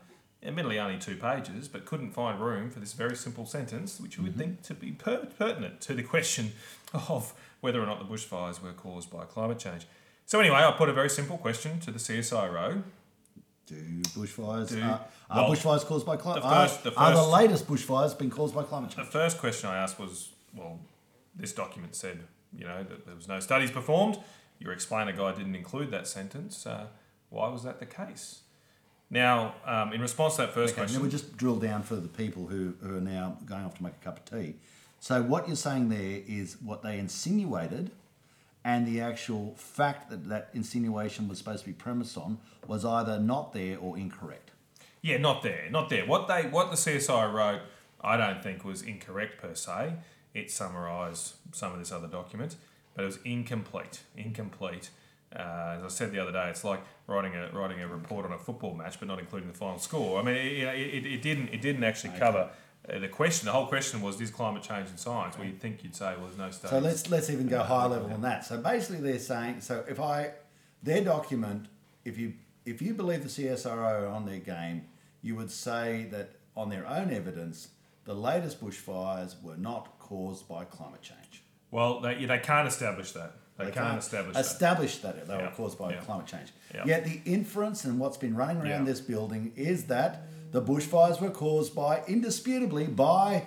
admittedly 0.44 0.78
only 0.78 0.98
two 0.98 1.16
pages, 1.16 1.66
but 1.66 1.84
couldn't 1.84 2.12
find 2.12 2.40
room 2.40 2.70
for 2.70 2.78
this 2.78 2.92
very 2.92 3.16
simple 3.16 3.46
sentence, 3.46 4.00
which 4.00 4.16
you 4.16 4.22
would 4.22 4.32
mm-hmm. 4.32 4.40
think 4.40 4.62
to 4.62 4.74
be 4.74 4.92
per- 4.92 5.26
pertinent 5.26 5.80
to 5.82 5.94
the 5.94 6.02
question 6.04 6.52
of 7.08 7.34
whether 7.60 7.82
or 7.82 7.86
not 7.86 7.98
the 7.98 8.04
bushfires 8.04 8.62
were 8.62 8.72
caused 8.72 9.10
by 9.10 9.24
climate 9.24 9.58
change. 9.58 9.86
So 10.32 10.40
anyway, 10.40 10.60
I 10.60 10.70
put 10.70 10.88
a 10.88 10.94
very 10.94 11.10
simple 11.10 11.36
question 11.36 11.78
to 11.80 11.90
the 11.90 11.98
CSIRO 11.98 12.82
do 13.66 13.74
bushfires 14.16 14.70
do, 14.70 14.80
are, 14.80 15.04
are 15.28 15.42
well, 15.42 15.50
bushfires 15.50 15.84
caused 15.84 16.06
by 16.06 16.16
climate? 16.16 16.42
Are, 16.42 16.68
the 16.68 16.94
are 16.96 17.12
the 17.12 17.22
latest 17.22 17.66
bushfires 17.66 18.16
been 18.16 18.30
caused 18.30 18.54
by 18.54 18.62
climate 18.62 18.92
change? 18.92 19.06
The 19.06 19.12
first 19.12 19.36
question 19.36 19.68
I 19.68 19.76
asked 19.76 19.98
was, 20.00 20.30
well, 20.56 20.78
this 21.36 21.52
document 21.52 21.94
said, 21.94 22.20
you 22.56 22.64
know, 22.64 22.82
that 22.82 23.04
there 23.04 23.14
was 23.14 23.28
no 23.28 23.40
studies 23.40 23.70
performed. 23.70 24.16
Your 24.58 24.72
explainer 24.72 25.12
guide 25.12 25.36
didn't 25.36 25.54
include 25.54 25.90
that 25.90 26.06
sentence. 26.06 26.66
Uh, 26.66 26.86
why 27.28 27.50
was 27.50 27.62
that 27.64 27.78
the 27.78 27.84
case? 27.84 28.40
Now, 29.10 29.56
um, 29.66 29.92
in 29.92 30.00
response 30.00 30.36
to 30.36 30.42
that 30.46 30.54
first 30.54 30.72
okay, 30.72 30.80
question, 30.80 30.94
then 30.94 31.04
we 31.04 31.10
just 31.10 31.36
drill 31.36 31.56
down 31.56 31.82
for 31.82 31.96
the 31.96 32.08
people 32.08 32.46
who, 32.46 32.72
who 32.80 32.96
are 32.96 33.02
now 33.02 33.36
going 33.44 33.66
off 33.66 33.76
to 33.76 33.82
make 33.82 33.96
a 34.00 34.02
cup 34.02 34.16
of 34.16 34.24
tea. 34.24 34.54
So 34.98 35.22
what 35.22 35.46
you're 35.46 35.56
saying 35.56 35.90
there 35.90 36.22
is 36.26 36.56
what 36.62 36.82
they 36.82 36.98
insinuated 36.98 37.90
and 38.64 38.86
the 38.86 39.00
actual 39.00 39.54
fact 39.56 40.10
that 40.10 40.28
that 40.28 40.50
insinuation 40.54 41.28
was 41.28 41.38
supposed 41.38 41.60
to 41.60 41.66
be 41.66 41.72
premised 41.72 42.16
on 42.16 42.38
was 42.66 42.84
either 42.84 43.18
not 43.18 43.52
there 43.52 43.78
or 43.78 43.98
incorrect. 43.98 44.50
Yeah, 45.00 45.16
not 45.18 45.42
there, 45.42 45.68
not 45.70 45.88
there. 45.88 46.06
What 46.06 46.28
they 46.28 46.42
what 46.42 46.70
the 46.70 46.76
CSI 46.76 47.32
wrote, 47.32 47.62
I 48.00 48.16
don't 48.16 48.42
think 48.42 48.64
was 48.64 48.82
incorrect 48.82 49.40
per 49.40 49.54
se. 49.54 49.94
It 50.32 50.50
summarised 50.50 51.34
some 51.52 51.72
of 51.72 51.78
this 51.78 51.90
other 51.90 52.06
document, 52.06 52.56
but 52.94 53.02
it 53.02 53.06
was 53.06 53.18
incomplete. 53.24 54.02
Incomplete. 54.16 54.90
Uh, 55.34 55.76
as 55.78 55.82
I 55.82 55.88
said 55.88 56.12
the 56.12 56.20
other 56.20 56.30
day, 56.30 56.48
it's 56.50 56.62
like 56.62 56.80
writing 57.06 57.34
a 57.34 57.50
writing 57.52 57.80
a 57.80 57.88
report 57.88 58.24
on 58.26 58.32
a 58.32 58.38
football 58.38 58.74
match, 58.74 58.98
but 59.00 59.08
not 59.08 59.18
including 59.18 59.48
the 59.48 59.56
final 59.56 59.78
score. 59.78 60.20
I 60.20 60.22
mean, 60.22 60.36
it, 60.36 60.62
it, 60.62 61.06
it 61.06 61.22
didn't 61.22 61.48
it 61.48 61.60
didn't 61.60 61.82
actually 61.82 62.10
okay. 62.10 62.18
cover 62.20 62.50
Uh, 62.88 62.98
the 62.98 63.08
question, 63.08 63.46
the 63.46 63.52
whole 63.52 63.66
question 63.66 64.00
was, 64.00 64.20
is 64.20 64.30
climate 64.30 64.62
change 64.62 64.90
in 64.90 64.96
science? 64.96 65.38
Well, 65.38 65.46
you'd 65.46 65.60
think 65.60 65.84
you'd 65.84 65.94
say, 65.94 66.14
well, 66.16 66.26
there's 66.26 66.38
no 66.38 66.50
study. 66.50 66.70
So 66.70 66.78
let's 66.80 67.10
let's 67.10 67.30
even 67.30 67.46
go 67.46 67.62
higher 67.62 67.88
level 67.88 68.08
than 68.08 68.22
that. 68.22 68.44
So 68.44 68.58
basically, 68.58 69.00
they're 69.00 69.20
saying, 69.20 69.60
so 69.60 69.84
if 69.88 70.00
I, 70.00 70.32
their 70.82 71.04
document, 71.04 71.66
if 72.04 72.18
you 72.18 72.34
if 72.64 72.82
you 72.82 72.94
believe 72.94 73.22
the 73.22 73.28
CSIRO 73.28 74.02
are 74.02 74.06
on 74.06 74.26
their 74.26 74.38
game, 74.38 74.86
you 75.22 75.36
would 75.36 75.50
say 75.50 76.08
that 76.10 76.30
on 76.56 76.70
their 76.70 76.86
own 76.86 77.12
evidence, 77.12 77.68
the 78.04 78.14
latest 78.14 78.62
bushfires 78.62 79.40
were 79.42 79.56
not 79.56 79.98
caused 79.98 80.48
by 80.48 80.64
climate 80.64 81.02
change. 81.02 81.42
Well, 81.70 82.00
they, 82.00 82.24
they 82.24 82.38
can't 82.38 82.68
establish 82.68 83.12
that. 83.12 83.34
They, 83.56 83.66
they 83.66 83.70
can't, 83.70 83.86
can't, 83.86 83.98
establish 83.98 84.36
establish 84.36 84.98
that, 84.98 85.16
that 85.16 85.28
they 85.28 85.36
yeah. 85.36 85.50
were 85.50 85.54
caused 85.54 85.78
by 85.78 85.92
yeah. 85.92 86.00
climate 86.00 86.26
change. 86.26 86.52
Yeah. 86.74 86.84
Yet 86.86 87.04
the 87.04 87.20
inference 87.24 87.84
and 87.84 87.98
what's 87.98 88.16
been 88.16 88.34
running 88.34 88.62
around 88.62 88.86
this 88.86 89.00
building 89.00 89.52
is 89.56 89.84
that 89.84 90.22
the 90.52 90.62
bushfires 90.62 91.20
were 91.20 91.30
caused 91.30 91.74
by, 91.74 92.02
indisputably, 92.06 92.86
by 92.86 93.46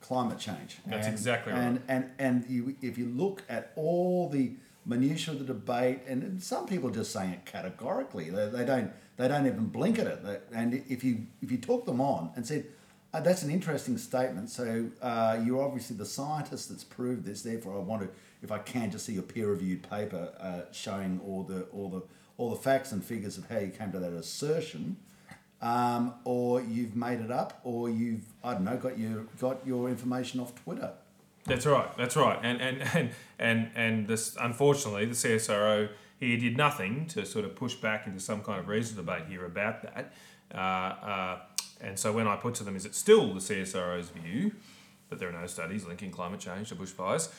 climate 0.00 0.38
change. 0.38 0.76
That's 0.86 1.06
and, 1.06 1.14
exactly 1.14 1.52
right. 1.52 1.62
And 1.62 1.82
and 1.88 2.10
and 2.18 2.44
you, 2.48 2.76
if 2.82 2.98
you 2.98 3.06
look 3.06 3.42
at 3.48 3.72
all 3.74 4.28
the 4.28 4.52
minutiae 4.86 5.32
of 5.32 5.40
the 5.40 5.46
debate, 5.46 6.00
and 6.06 6.42
some 6.42 6.66
people 6.66 6.90
just 6.90 7.10
saying 7.10 7.32
it 7.32 7.46
categorically, 7.46 8.28
they, 8.30 8.48
they 8.48 8.64
don't 8.64 8.92
they 9.16 9.26
don't 9.26 9.46
even 9.46 9.66
blink 9.66 9.98
at 9.98 10.06
it. 10.06 10.48
And 10.52 10.84
if 10.88 11.02
you 11.02 11.26
if 11.42 11.50
you 11.50 11.58
took 11.58 11.86
them 11.86 12.00
on 12.00 12.30
and 12.36 12.46
said. 12.46 12.66
Uh, 13.12 13.20
that's 13.20 13.44
an 13.44 13.50
interesting 13.50 13.96
statement. 13.96 14.50
So 14.50 14.90
uh, 15.00 15.38
you're 15.44 15.62
obviously 15.62 15.94
the 15.96 16.04
scientist 16.04 16.68
that's 16.68 16.82
proved 16.82 17.24
this. 17.24 17.42
Therefore, 17.42 17.76
I 17.76 17.78
want 17.78 18.02
to, 18.02 18.08
if 18.42 18.50
I 18.50 18.58
can, 18.58 18.90
just 18.90 19.06
see 19.06 19.12
your 19.12 19.22
peer-reviewed 19.22 19.88
paper 19.88 20.32
uh, 20.40 20.62
showing 20.72 21.20
all 21.24 21.44
the 21.44 21.62
all 21.66 21.88
the 21.88 22.02
all 22.38 22.50
the 22.50 22.56
facts 22.56 22.90
and 22.90 23.04
figures 23.04 23.38
of 23.38 23.48
how 23.48 23.60
you 23.60 23.68
came 23.68 23.92
to 23.92 24.00
that 24.00 24.12
assertion 24.12 24.96
um, 25.64 26.14
or 26.24 26.60
you've 26.60 26.94
made 26.94 27.20
it 27.20 27.30
up, 27.30 27.58
or 27.64 27.88
you've 27.88 28.26
I 28.44 28.52
don't 28.52 28.64
know 28.64 28.76
got 28.76 28.98
your 28.98 29.24
got 29.40 29.66
your 29.66 29.88
information 29.88 30.38
off 30.40 30.54
Twitter. 30.62 30.92
That's 31.46 31.64
right. 31.66 31.96
That's 31.96 32.16
right. 32.16 32.38
And 32.42 32.60
and 32.60 32.82
and 32.94 33.10
and 33.38 33.70
and 33.74 34.06
this 34.06 34.36
unfortunately 34.38 35.06
the 35.06 35.14
CSIRO 35.14 35.88
here 36.20 36.36
did 36.36 36.56
nothing 36.56 37.06
to 37.08 37.24
sort 37.24 37.46
of 37.46 37.56
push 37.56 37.74
back 37.74 38.06
into 38.06 38.20
some 38.20 38.42
kind 38.42 38.60
of 38.60 38.68
reasonable 38.68 39.14
debate 39.14 39.28
here 39.28 39.46
about 39.46 39.82
that. 39.82 40.12
Uh, 40.54 40.58
uh, 40.58 41.38
and 41.80 41.98
so 41.98 42.12
when 42.12 42.28
I 42.28 42.36
put 42.36 42.54
to 42.56 42.64
them, 42.64 42.76
is 42.76 42.84
it 42.84 42.94
still 42.94 43.32
the 43.32 43.40
CSIRO's 43.40 44.10
view 44.10 44.52
that 45.08 45.18
there 45.18 45.30
are 45.30 45.40
no 45.40 45.46
studies 45.46 45.86
linking 45.86 46.10
climate 46.10 46.40
change 46.40 46.68
to 46.68 46.76
bushfires? 46.76 47.30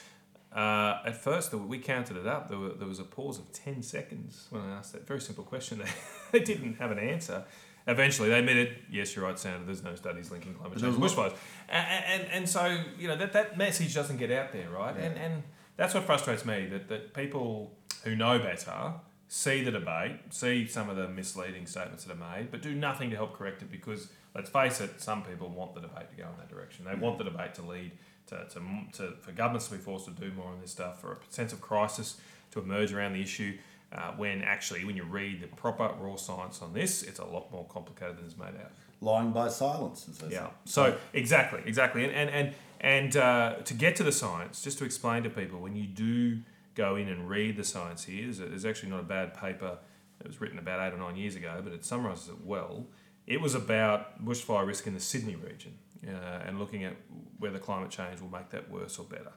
Uh, 0.54 1.00
at 1.04 1.16
first, 1.16 1.52
we 1.52 1.78
counted 1.78 2.16
it 2.16 2.26
up. 2.26 2.48
There, 2.48 2.58
were, 2.58 2.70
there 2.70 2.88
was 2.88 2.98
a 2.98 3.04
pause 3.04 3.38
of 3.38 3.52
10 3.52 3.82
seconds 3.82 4.46
when 4.50 4.62
I 4.62 4.78
asked 4.78 4.92
that 4.92 5.06
very 5.06 5.20
simple 5.20 5.44
question. 5.44 5.82
they 6.32 6.40
didn't 6.40 6.74
have 6.74 6.90
an 6.90 6.98
answer. 6.98 7.44
Eventually, 7.86 8.28
they 8.28 8.38
admitted, 8.40 8.76
yes, 8.90 9.14
you're 9.14 9.24
right, 9.24 9.38
Senator, 9.38 9.64
there's 9.64 9.84
no 9.84 9.94
studies 9.94 10.30
linking 10.30 10.54
climate 10.54 10.78
change 10.78 10.96
to 10.96 11.00
bushfires. 11.00 11.34
And, 11.68 12.04
and, 12.22 12.32
and 12.32 12.48
so, 12.48 12.82
you 12.98 13.06
know, 13.06 13.16
that, 13.16 13.32
that 13.32 13.56
message 13.56 13.94
doesn't 13.94 14.16
get 14.16 14.32
out 14.32 14.52
there, 14.52 14.68
right? 14.70 14.94
Yeah. 14.96 15.04
And, 15.04 15.18
and 15.18 15.42
that's 15.76 15.94
what 15.94 16.04
frustrates 16.04 16.44
me, 16.44 16.66
that, 16.66 16.88
that 16.88 17.14
people 17.14 17.72
who 18.02 18.16
know 18.16 18.38
better 18.38 18.94
see 19.28 19.62
the 19.62 19.70
debate, 19.70 20.18
see 20.30 20.66
some 20.66 20.88
of 20.88 20.96
the 20.96 21.08
misleading 21.08 21.66
statements 21.66 22.04
that 22.04 22.12
are 22.12 22.36
made, 22.36 22.50
but 22.50 22.62
do 22.62 22.74
nothing 22.74 23.10
to 23.10 23.16
help 23.16 23.34
correct 23.34 23.62
it 23.62 23.70
because, 23.70 24.08
let's 24.34 24.50
face 24.50 24.80
it, 24.80 25.00
some 25.00 25.22
people 25.22 25.48
want 25.48 25.74
the 25.74 25.80
debate 25.80 26.10
to 26.10 26.16
go 26.16 26.24
in 26.24 26.36
that 26.38 26.48
direction. 26.48 26.84
They 26.84 26.94
want 26.94 27.18
the 27.18 27.24
debate 27.24 27.54
to 27.54 27.62
lead 27.62 27.92
to, 28.28 28.44
to, 28.50 28.60
to, 28.94 29.12
for 29.20 29.32
governments 29.32 29.68
to 29.68 29.74
be 29.74 29.80
forced 29.80 30.06
to 30.06 30.10
do 30.10 30.32
more 30.32 30.48
on 30.48 30.60
this 30.60 30.72
stuff, 30.72 31.00
for 31.00 31.12
a 31.12 31.16
sense 31.28 31.52
of 31.52 31.60
crisis 31.60 32.16
to 32.52 32.60
emerge 32.60 32.92
around 32.92 33.12
the 33.12 33.22
issue. 33.22 33.56
Uh, 33.92 34.10
when 34.16 34.42
actually, 34.42 34.84
when 34.84 34.96
you 34.96 35.04
read 35.04 35.40
the 35.40 35.46
proper 35.46 35.90
raw 36.00 36.16
science 36.16 36.60
on 36.60 36.72
this, 36.72 37.02
it's 37.04 37.20
a 37.20 37.24
lot 37.24 37.50
more 37.52 37.64
complicated 37.68 38.16
than 38.18 38.24
it's 38.26 38.36
made 38.36 38.48
out. 38.48 38.72
lying 39.00 39.30
by 39.30 39.48
silence. 39.48 40.08
As 40.08 40.32
Yeah. 40.32 40.46
say. 40.46 40.52
So 40.64 40.98
exactly, 41.12 41.62
exactly, 41.66 42.04
and 42.04 42.12
and 42.12 42.30
and 42.30 42.54
and 42.80 43.16
uh, 43.16 43.54
to 43.64 43.74
get 43.74 43.94
to 43.96 44.02
the 44.02 44.12
science, 44.12 44.62
just 44.62 44.78
to 44.78 44.84
explain 44.84 45.22
to 45.22 45.30
people, 45.30 45.60
when 45.60 45.76
you 45.76 45.86
do 45.86 46.40
go 46.74 46.96
in 46.96 47.08
and 47.08 47.28
read 47.28 47.56
the 47.56 47.64
science 47.64 48.04
here, 48.04 48.24
there's, 48.24 48.38
there's 48.38 48.64
actually 48.64 48.90
not 48.90 49.00
a 49.00 49.04
bad 49.04 49.34
paper. 49.34 49.78
It 50.20 50.26
was 50.26 50.40
written 50.40 50.58
about 50.58 50.80
eight 50.86 50.94
or 50.94 50.98
nine 50.98 51.16
years 51.16 51.36
ago, 51.36 51.60
but 51.62 51.72
it 51.72 51.84
summarises 51.84 52.28
it 52.30 52.44
well. 52.44 52.86
It 53.26 53.40
was 53.40 53.54
about 53.54 54.24
bushfire 54.24 54.66
risk 54.66 54.86
in 54.86 54.94
the 54.94 55.00
Sydney 55.00 55.36
region 55.36 55.74
uh, 56.06 56.42
and 56.46 56.58
looking 56.58 56.84
at 56.84 56.94
whether 57.38 57.58
climate 57.58 57.90
change 57.90 58.20
will 58.20 58.30
make 58.30 58.50
that 58.50 58.70
worse 58.70 58.98
or 58.98 59.04
better. 59.04 59.32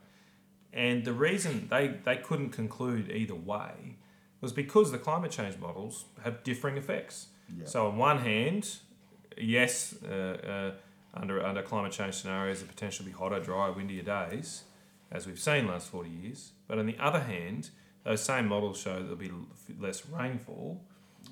And 0.73 1.03
the 1.05 1.13
reason 1.13 1.67
they, 1.69 1.87
they 2.03 2.17
couldn't 2.17 2.51
conclude 2.51 3.09
either 3.11 3.35
way 3.35 3.97
was 4.41 4.51
because 4.53 4.91
the 4.91 4.97
climate 4.97 5.31
change 5.31 5.57
models 5.57 6.05
have 6.23 6.43
differing 6.43 6.77
effects. 6.77 7.27
Yeah. 7.57 7.65
So, 7.65 7.87
on 7.87 7.97
one 7.97 8.19
hand, 8.19 8.69
yes, 9.37 9.95
uh, 10.07 10.11
uh, 10.13 10.71
under, 11.13 11.43
under 11.45 11.61
climate 11.61 11.91
change 11.91 12.15
scenarios, 12.15 12.61
the 12.61 12.67
potential 12.67 13.03
to 13.05 13.11
be 13.11 13.17
hotter, 13.17 13.39
drier, 13.39 13.71
windier 13.71 14.03
days, 14.03 14.63
as 15.11 15.25
we've 15.25 15.39
seen 15.39 15.67
last 15.67 15.87
40 15.89 16.09
years. 16.09 16.51
But 16.67 16.77
on 16.79 16.85
the 16.85 16.97
other 16.99 17.21
hand, 17.21 17.69
those 18.03 18.21
same 18.21 18.47
models 18.47 18.79
show 18.79 19.01
there'll 19.01 19.15
be 19.15 19.31
less 19.79 20.05
rainfall 20.07 20.81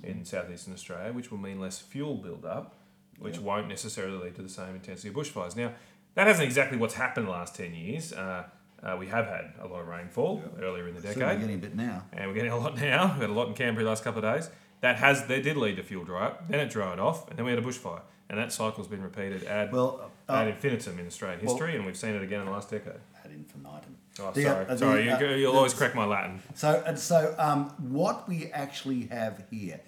in 0.03 0.25
southeastern 0.25 0.73
Australia, 0.73 1.13
which 1.13 1.31
will 1.31 1.37
mean 1.37 1.59
less 1.59 1.79
fuel 1.79 2.15
build-up, 2.15 2.75
which 3.19 3.35
Yeah. 3.37 3.41
won't 3.43 3.67
necessarily 3.67 4.17
lead 4.17 4.35
to 4.35 4.41
the 4.41 4.49
same 4.49 4.75
intensity 4.75 5.09
of 5.09 5.15
bushfires. 5.15 5.55
Now, 5.55 5.73
that 6.15 6.27
hasn't 6.27 6.45
exactly 6.45 6.77
what's 6.77 6.95
happened 6.95 7.27
the 7.27 7.31
last 7.31 7.55
10 7.55 7.73
years. 7.73 8.11
Uh, 8.13 8.45
uh, 8.87 8.95
we 8.97 9.07
have 9.07 9.27
had 9.27 9.53
a 9.61 9.67
lot 9.67 9.81
of 9.81 9.87
rainfall 9.87 10.41
earlier 10.61 10.87
in 10.87 10.95
the 10.95 11.01
decade 11.01 11.39
getting 11.41 11.55
a 11.55 11.59
bit 11.59 11.75
now. 11.75 12.03
and 12.13 12.27
we're 12.27 12.33
getting 12.35 12.51
a 12.51 12.57
lot 12.57 12.75
now. 12.81 13.07
We've 13.13 13.21
had 13.21 13.29
a 13.29 13.33
lot 13.33 13.47
in 13.49 13.53
Canberra 13.53 13.83
the 13.83 13.89
last 13.89 14.03
couple 14.03 14.23
of 14.23 14.35
days. 14.35 14.49
That 14.81 14.97
has 14.97 15.25
that 15.27 15.43
did 15.43 15.57
lead 15.57 15.75
to 15.77 15.83
fuel 15.83 16.03
dry 16.05 16.27
up. 16.27 16.47
Then 16.49 16.59
it 16.59 16.69
dried 16.69 16.99
off, 16.99 17.27
and 17.29 17.37
then 17.37 17.45
we 17.45 17.51
had 17.51 17.59
a 17.59 17.65
bushfire, 17.65 18.01
and 18.29 18.39
that 18.39 18.51
cycle's 18.51 18.87
been 18.87 19.01
repeated 19.01 19.43
ad 19.45 19.71
Well, 19.71 20.11
uh, 20.29 20.33
ad 20.33 20.47
infinitum 20.49 20.99
in 20.99 21.07
Australian 21.07 21.43
well- 21.43 21.55
history, 21.55 21.75
and 21.75 21.85
we've 21.85 21.97
seen 21.97 22.13
it 22.15 22.21
again 22.21 22.41
in 22.41 22.45
the 22.45 22.51
last 22.51 22.69
decade. 22.69 22.93
ad 23.25 23.31
infinitum. 23.31 23.95
Oh, 24.19 24.31
The, 24.31 24.43
sorry, 24.43 24.65
uh, 24.65 24.69
the, 24.73 24.77
sorry, 24.77 25.09
uh, 25.11 25.19
you, 25.19 25.35
you'll 25.35 25.55
always 25.55 25.73
correct 25.75 25.93
my 25.95 26.05
Latin. 26.05 26.41
So, 26.55 26.81
and 26.87 26.97
so 26.97 27.35
um, 27.37 27.69
what 27.91 28.27
we 28.27 28.51
actually 28.51 29.05
have 29.07 29.43
here, 29.51 29.79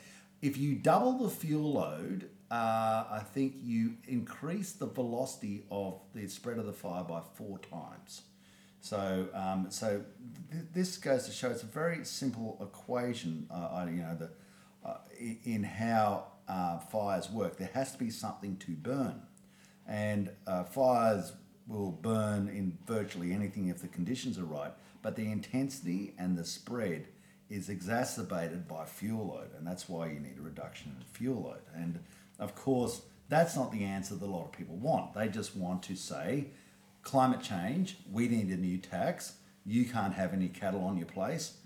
if 0.42 0.56
you 0.58 0.76
double 0.76 1.14
the 1.20 1.30
fuel 1.30 1.74
load, 1.74 2.30
uh, 2.52 3.06
I 3.12 3.22
think 3.34 3.56
you 3.62 3.94
increase 4.08 4.72
the 4.74 4.86
velocity 4.88 5.64
of 5.72 6.00
the 6.16 6.28
spread 6.28 6.58
of 6.58 6.66
the 6.68 6.74
fire 6.74 7.04
by 7.04 7.22
four 7.36 7.60
times. 7.60 8.22
So, 8.82 9.28
um, 9.34 9.68
so 9.70 10.04
th- 10.52 10.64
this 10.74 10.98
goes 10.98 11.26
to 11.26 11.32
show 11.32 11.50
it's 11.50 11.64
a 11.64 11.68
very 11.68 12.06
simple 12.06 12.58
equation. 12.62 13.48
Uh, 13.52 13.88
you 13.90 14.02
know, 14.02 14.16
the, 14.16 14.30
uh, 14.88 14.98
in, 15.44 15.64
how 15.64 16.26
uh, 16.48 16.80
fires 16.80 17.30
work. 17.30 17.58
There 17.58 17.70
has 17.74 17.92
to 17.92 17.98
be 17.98 18.10
something 18.10 18.58
to 18.58 18.72
burn, 18.72 19.22
and 19.88 20.32
uh, 20.48 20.64
fires 20.64 21.34
will 21.68 21.92
burn 21.92 22.48
in 22.48 22.78
virtually 22.88 23.32
anything 23.32 23.68
if 23.68 23.80
the 23.80 23.88
conditions 23.88 24.40
are 24.40 24.46
right. 24.46 24.72
But 25.02 25.16
the 25.16 25.32
intensity 25.32 26.16
and 26.18 26.38
the 26.38 26.44
spread 26.44 27.08
is 27.50 27.70
exacerbated 27.70 28.68
by 28.68 28.86
fuel 28.86 29.28
load, 29.28 29.50
and 29.58 29.66
that's 29.66 29.88
why 29.88 30.08
you 30.08 30.20
need 30.20 30.38
a 30.38 30.42
reduction 30.42 30.96
in 30.98 31.06
fuel 31.06 31.44
load. 31.44 31.62
And 31.76 32.00
of 32.40 32.56
course, 32.56 33.02
that's 33.28 33.56
not 33.56 33.72
the 33.72 33.84
answer 33.84 34.16
that 34.16 34.26
a 34.26 34.28
lot 34.28 34.46
of 34.46 34.52
people 34.52 34.76
want. 34.76 35.14
They 35.14 35.28
just 35.28 35.56
want 35.56 35.84
to 35.84 35.96
say, 35.96 36.48
climate 37.04 37.42
change, 37.42 37.98
we 38.12 38.28
need 38.28 38.50
a 38.50 38.58
new 38.58 38.78
tax. 38.78 39.34
You 39.66 39.86
can't 39.86 40.14
have 40.14 40.34
any 40.34 40.48
cattle 40.48 40.84
on 40.84 40.98
your 40.98 41.08
place. 41.08 41.58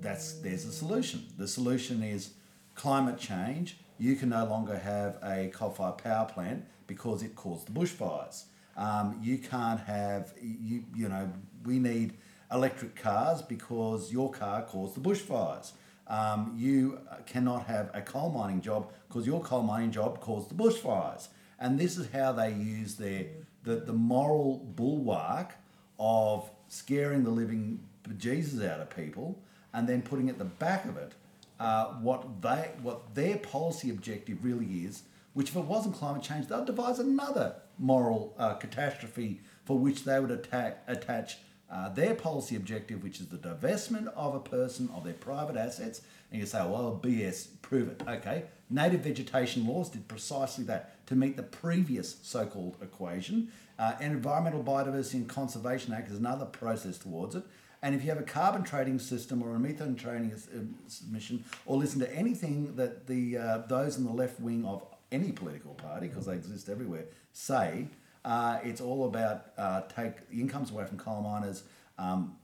That's 0.00 0.34
there's 0.34 0.64
a 0.64 0.72
solution. 0.72 1.26
The 1.36 1.48
solution 1.48 2.02
is 2.02 2.32
climate 2.74 3.18
change. 3.18 3.78
You 3.98 4.14
can 4.14 4.28
no 4.28 4.44
longer 4.44 4.78
have 4.78 5.18
a 5.22 5.48
coal-fired 5.48 5.98
power 5.98 6.26
plant 6.26 6.64
because 6.86 7.22
it 7.22 7.34
caused 7.34 7.66
the 7.66 7.72
bushfires. 7.72 8.44
Um, 8.76 9.18
you 9.20 9.38
can't 9.38 9.80
have 9.80 10.34
you 10.40 10.84
you 10.94 11.08
know 11.08 11.32
we 11.64 11.78
need 11.78 12.14
electric 12.52 12.94
cars 12.94 13.42
because 13.42 14.12
your 14.12 14.30
car 14.30 14.62
caused 14.62 14.94
the 14.94 15.00
bushfires. 15.00 15.72
Um, 16.06 16.54
you 16.56 17.00
cannot 17.26 17.66
have 17.66 17.90
a 17.92 18.00
coal 18.00 18.30
mining 18.30 18.62
job 18.62 18.92
because 19.08 19.26
your 19.26 19.40
coal 19.42 19.62
mining 19.62 19.90
job 19.90 20.20
caused 20.20 20.48
the 20.48 20.54
bushfires. 20.54 21.28
And 21.58 21.78
this 21.78 21.98
is 21.98 22.08
how 22.12 22.32
they 22.32 22.52
use 22.52 22.94
their 22.96 23.26
the, 23.64 23.76
the 23.76 23.92
moral 23.92 24.58
bulwark 24.76 25.54
of 25.98 26.48
scaring 26.68 27.24
the 27.24 27.30
living 27.30 27.80
Jesus 28.16 28.62
out 28.62 28.80
of 28.80 28.88
people 28.94 29.38
and 29.74 29.88
then 29.88 30.00
putting 30.00 30.28
at 30.28 30.38
the 30.38 30.44
back 30.44 30.84
of 30.84 30.96
it 30.96 31.12
uh, 31.60 31.86
what 31.94 32.40
they 32.40 32.70
what 32.82 33.14
their 33.14 33.36
policy 33.36 33.90
objective 33.90 34.44
really 34.44 34.84
is, 34.84 35.02
which 35.34 35.50
if 35.50 35.56
it 35.56 35.64
wasn't 35.64 35.94
climate 35.94 36.22
change, 36.22 36.46
they'll 36.46 36.64
devise 36.64 36.98
another 36.98 37.56
moral 37.78 38.34
uh, 38.38 38.54
catastrophe 38.54 39.40
for 39.64 39.78
which 39.78 40.04
they 40.04 40.18
would 40.18 40.30
attack, 40.30 40.82
attach 40.86 41.38
uh, 41.70 41.88
their 41.90 42.14
policy 42.14 42.56
objective, 42.56 43.02
which 43.02 43.20
is 43.20 43.26
the 43.26 43.36
divestment 43.36 44.06
of 44.16 44.34
a 44.34 44.40
person 44.40 44.88
of 44.94 45.04
their 45.04 45.12
private 45.14 45.56
assets. 45.56 46.00
And 46.30 46.40
you 46.40 46.46
say, 46.46 46.58
well, 46.60 46.98
BS, 47.02 47.48
prove 47.62 47.88
it. 47.88 48.02
Okay, 48.06 48.44
native 48.70 49.00
vegetation 49.00 49.66
laws 49.66 49.90
did 49.90 50.08
precisely 50.08 50.64
that 50.64 50.96
to 51.08 51.16
meet 51.16 51.36
the 51.36 51.42
previous 51.42 52.16
so-called 52.22 52.76
equation. 52.82 53.50
Uh, 53.78 53.94
and 54.00 54.12
Environmental 54.12 54.62
Biodiversity 54.62 55.14
and 55.14 55.28
Conservation 55.28 55.94
Act 55.94 56.10
is 56.10 56.18
another 56.18 56.44
process 56.44 56.98
towards 56.98 57.34
it. 57.34 57.44
And 57.80 57.94
if 57.94 58.02
you 58.02 58.10
have 58.10 58.18
a 58.18 58.24
carbon 58.24 58.62
trading 58.62 58.98
system 58.98 59.42
or 59.42 59.54
a 59.54 59.58
methane 59.58 59.94
trading 59.94 60.32
um, 60.54 60.74
submission, 60.86 61.44
or 61.64 61.78
listen 61.78 62.00
to 62.00 62.14
anything 62.14 62.76
that 62.76 63.06
the 63.06 63.38
uh, 63.38 63.58
those 63.68 63.96
in 63.96 64.04
the 64.04 64.12
left 64.12 64.40
wing 64.40 64.64
of 64.66 64.82
any 65.10 65.32
political 65.32 65.74
party, 65.74 66.08
because 66.08 66.26
they 66.26 66.34
exist 66.34 66.68
everywhere, 66.68 67.04
say, 67.32 67.86
uh, 68.24 68.58
it's 68.64 68.80
all 68.80 69.06
about 69.06 69.52
uh, 69.56 69.82
take 69.82 70.28
the 70.28 70.40
incomes 70.40 70.70
away 70.70 70.84
from 70.86 70.98
coal 70.98 71.22
miners. 71.22 71.62
Um, 71.98 72.36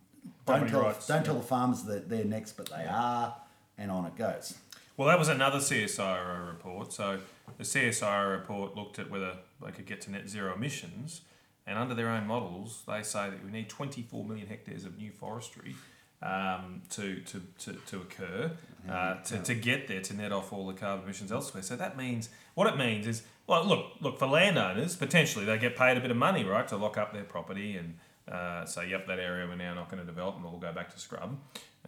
don't 0.47 0.68
tell, 0.68 0.83
rights, 0.83 1.06
don't 1.06 1.25
tell 1.25 1.35
the 1.35 1.42
farmers 1.42 1.83
that 1.83 2.09
they're 2.09 2.25
next, 2.25 2.52
but 2.52 2.71
they 2.71 2.87
are, 2.88 3.37
and 3.76 3.90
on 3.90 4.06
it 4.06 4.16
goes. 4.16 4.56
Well, 4.97 5.09
that 5.09 5.18
was 5.18 5.28
another 5.28 5.59
CSIRO 5.59 6.47
report. 6.47 6.92
So 6.92 7.18
the 7.58 7.64
CSIRO 7.64 8.32
report 8.32 8.74
looked 8.76 8.98
at 8.98 9.10
whether 9.10 9.38
they 9.64 9.70
could 9.70 9.86
get 9.86 10.00
to 10.02 10.10
net 10.10 10.28
zero 10.28 10.54
emissions, 10.54 11.22
and 11.66 11.78
under 11.78 11.94
their 11.94 12.08
own 12.08 12.26
models, 12.26 12.82
they 12.86 13.02
say 13.02 13.30
that 13.30 13.44
we 13.44 13.50
need 13.50 13.68
24 13.68 14.24
million 14.24 14.46
hectares 14.46 14.84
of 14.84 14.98
new 14.98 15.10
forestry 15.10 15.74
um, 16.22 16.82
to, 16.90 17.20
to, 17.20 17.42
to, 17.58 17.72
to 17.72 17.96
occur 17.98 18.50
uh, 18.90 19.14
to, 19.22 19.38
to 19.38 19.54
get 19.54 19.88
there 19.88 20.00
to 20.00 20.14
net 20.14 20.32
off 20.32 20.52
all 20.52 20.66
the 20.66 20.74
carbon 20.74 21.04
emissions 21.04 21.32
elsewhere. 21.32 21.62
So 21.62 21.76
that 21.76 21.96
means 21.96 22.28
what 22.54 22.66
it 22.66 22.76
means 22.76 23.06
is 23.06 23.22
well, 23.46 23.64
look, 23.64 23.92
look 24.00 24.18
for 24.18 24.26
landowners 24.26 24.96
potentially 24.96 25.44
they 25.44 25.58
get 25.58 25.76
paid 25.76 25.96
a 25.96 26.00
bit 26.00 26.10
of 26.10 26.16
money, 26.16 26.44
right, 26.44 26.66
to 26.68 26.76
lock 26.76 26.96
up 26.96 27.12
their 27.12 27.24
property 27.24 27.76
and 27.76 27.98
uh, 28.30 28.64
say, 28.64 28.88
yep, 28.88 29.06
that 29.06 29.18
area 29.18 29.46
we're 29.46 29.54
now 29.54 29.74
not 29.74 29.90
going 29.90 30.00
to 30.00 30.06
develop 30.06 30.36
and 30.36 30.44
we'll 30.44 30.58
go 30.58 30.72
back 30.72 30.92
to 30.92 30.98
scrub, 30.98 31.38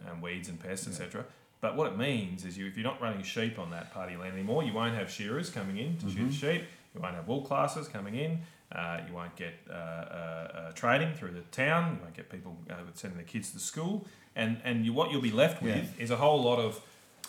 and 0.05 0.21
weeds 0.21 0.49
and 0.49 0.59
pests, 0.59 0.87
etc. 0.87 1.25
But 1.59 1.75
what 1.75 1.87
it 1.91 1.97
means 1.97 2.45
is 2.45 2.57
you, 2.57 2.67
if 2.67 2.77
you're 2.77 2.83
not 2.85 3.01
running 3.01 3.23
sheep 3.23 3.57
on 3.57 3.71
that 3.71 3.93
party 3.93 4.15
land 4.15 4.33
anymore, 4.33 4.63
you 4.63 4.73
won't 4.73 4.95
have 4.95 5.09
shearers 5.09 5.49
coming 5.49 5.77
in 5.77 5.97
to 5.97 6.09
shoot 6.09 6.31
sheep. 6.33 6.63
You 6.93 7.01
won't 7.01 7.15
have 7.15 7.27
wool 7.27 7.45
classers 7.45 7.91
coming 7.91 8.15
in. 8.15 8.39
Uh, 8.71 8.99
you 9.07 9.13
won't 9.13 9.35
get 9.35 9.53
uh, 9.69 9.73
uh, 9.73 9.75
uh, 9.75 10.71
trading 10.73 11.13
through 11.13 11.31
the 11.31 11.41
town. 11.51 11.95
You 11.95 12.01
won't 12.03 12.15
get 12.15 12.29
people 12.29 12.57
uh, 12.69 12.75
sending 12.93 13.17
their 13.17 13.25
kids 13.25 13.51
to 13.51 13.59
school. 13.59 14.05
And 14.35 14.57
and 14.63 14.85
you, 14.85 14.93
what 14.93 15.09
you'll 15.11 15.21
be 15.21 15.31
left 15.31 15.61
with 15.63 15.75
Yeah. 15.75 16.03
is 16.03 16.11
a 16.11 16.17
whole 16.17 16.41
lot 16.43 16.59
of 16.59 16.81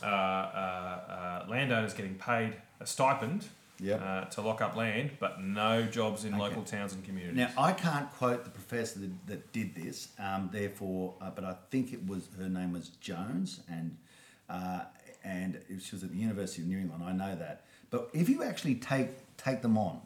uh, 0.03 0.07
uh, 0.07 0.09
uh, 0.09 1.47
landowners 1.49 1.95
getting 1.95 2.15
paid 2.17 2.55
a 2.81 2.87
stipend 2.87 3.47
Yep. 3.81 4.03
uh, 4.03 4.25
to 4.25 4.41
lock 4.43 4.61
up 4.61 4.75
land, 4.75 5.13
but 5.21 5.41
no 5.41 5.85
jobs 5.85 6.25
in 6.25 6.37
local 6.37 6.65
towns 6.65 6.95
and 6.95 7.05
communities. 7.05 7.37
Now, 7.37 7.51
I 7.57 7.71
can't 7.73 8.11
quote 8.15 8.43
the 8.43 8.51
professor 8.51 8.99
that, 8.99 9.27
that 9.29 9.53
did 9.53 9.77
this, 9.77 10.09
um, 10.19 10.51
therefore, 10.53 11.15
uh, 11.21 11.31
but 11.31 11.45
I 11.45 11.55
think 11.71 11.93
it 11.93 12.05
was 12.05 12.29
her 12.41 12.49
name 12.49 12.73
was 12.73 12.89
Jones, 13.01 13.61
and 13.71 13.97
uh, 14.49 14.83
and 15.25 15.61
she 15.81 15.95
was 15.95 16.03
at 16.05 16.11
the 16.11 16.17
University 16.17 16.63
of 16.63 16.69
New 16.69 16.79
England. 16.79 17.03
I 17.05 17.13
know 17.13 17.37
that. 17.37 17.65
But 17.91 18.11
if 18.13 18.29
you 18.29 18.43
actually 18.43 18.77
take 18.77 19.11
take 19.37 19.63
them 19.63 19.79
on 19.79 20.01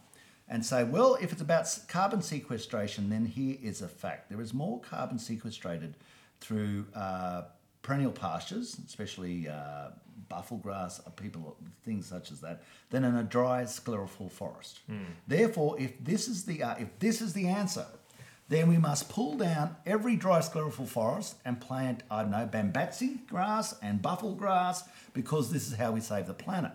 and 0.49 0.65
say, 0.65 0.85
well, 0.85 1.17
if 1.21 1.33
it's 1.33 1.41
about 1.41 1.67
carbon 1.89 2.23
sequestration, 2.23 3.11
then 3.11 3.27
here 3.27 3.57
is 3.63 3.83
a 3.83 3.89
fact: 3.89 4.31
there 4.31 4.41
is 4.41 4.53
more 4.53 4.81
carbon 4.81 5.19
sequestrated 5.19 5.97
through 6.41 6.87
uh, 6.95 7.43
perennial 7.83 8.13
pastures, 8.13 8.79
especially 8.87 9.49
uh, 9.49 9.89
buffel 10.29 10.59
grass, 10.59 11.01
uh, 11.07 11.11
people 11.11 11.57
things 11.85 12.07
such 12.07 12.31
as 12.31 12.41
that, 12.41 12.63
than 12.91 13.05
in 13.05 13.17
a 13.17 13.23
dry 13.23 13.63
sclerophyll 13.65 14.31
forest. 14.31 14.81
Therefore, 15.27 15.81
if 15.81 16.03
this 16.03 16.29
is 16.29 16.45
the 16.45 16.63
uh, 16.63 16.75
if 16.79 16.99
this 16.99 17.21
is 17.21 17.33
the 17.33 17.49
answer, 17.49 17.87
then 18.49 18.69
we 18.69 18.77
must 18.79 19.09
pull 19.09 19.37
down 19.37 19.77
every 19.87 20.17
dry 20.17 20.41
sclerophyll 20.41 20.89
forest 20.89 21.37
and 21.45 21.61
plant 21.61 22.03
I 22.11 22.23
don't 22.23 22.31
know 22.31 22.47
bambatsi 22.51 23.27
grass 23.27 23.75
and 23.83 24.03
buffel 24.03 24.35
grass 24.35 24.85
because 25.15 25.51
this 25.51 25.67
is 25.69 25.75
how 25.77 25.93
we 25.93 26.01
save 26.01 26.27
the 26.27 26.35
planet. 26.35 26.73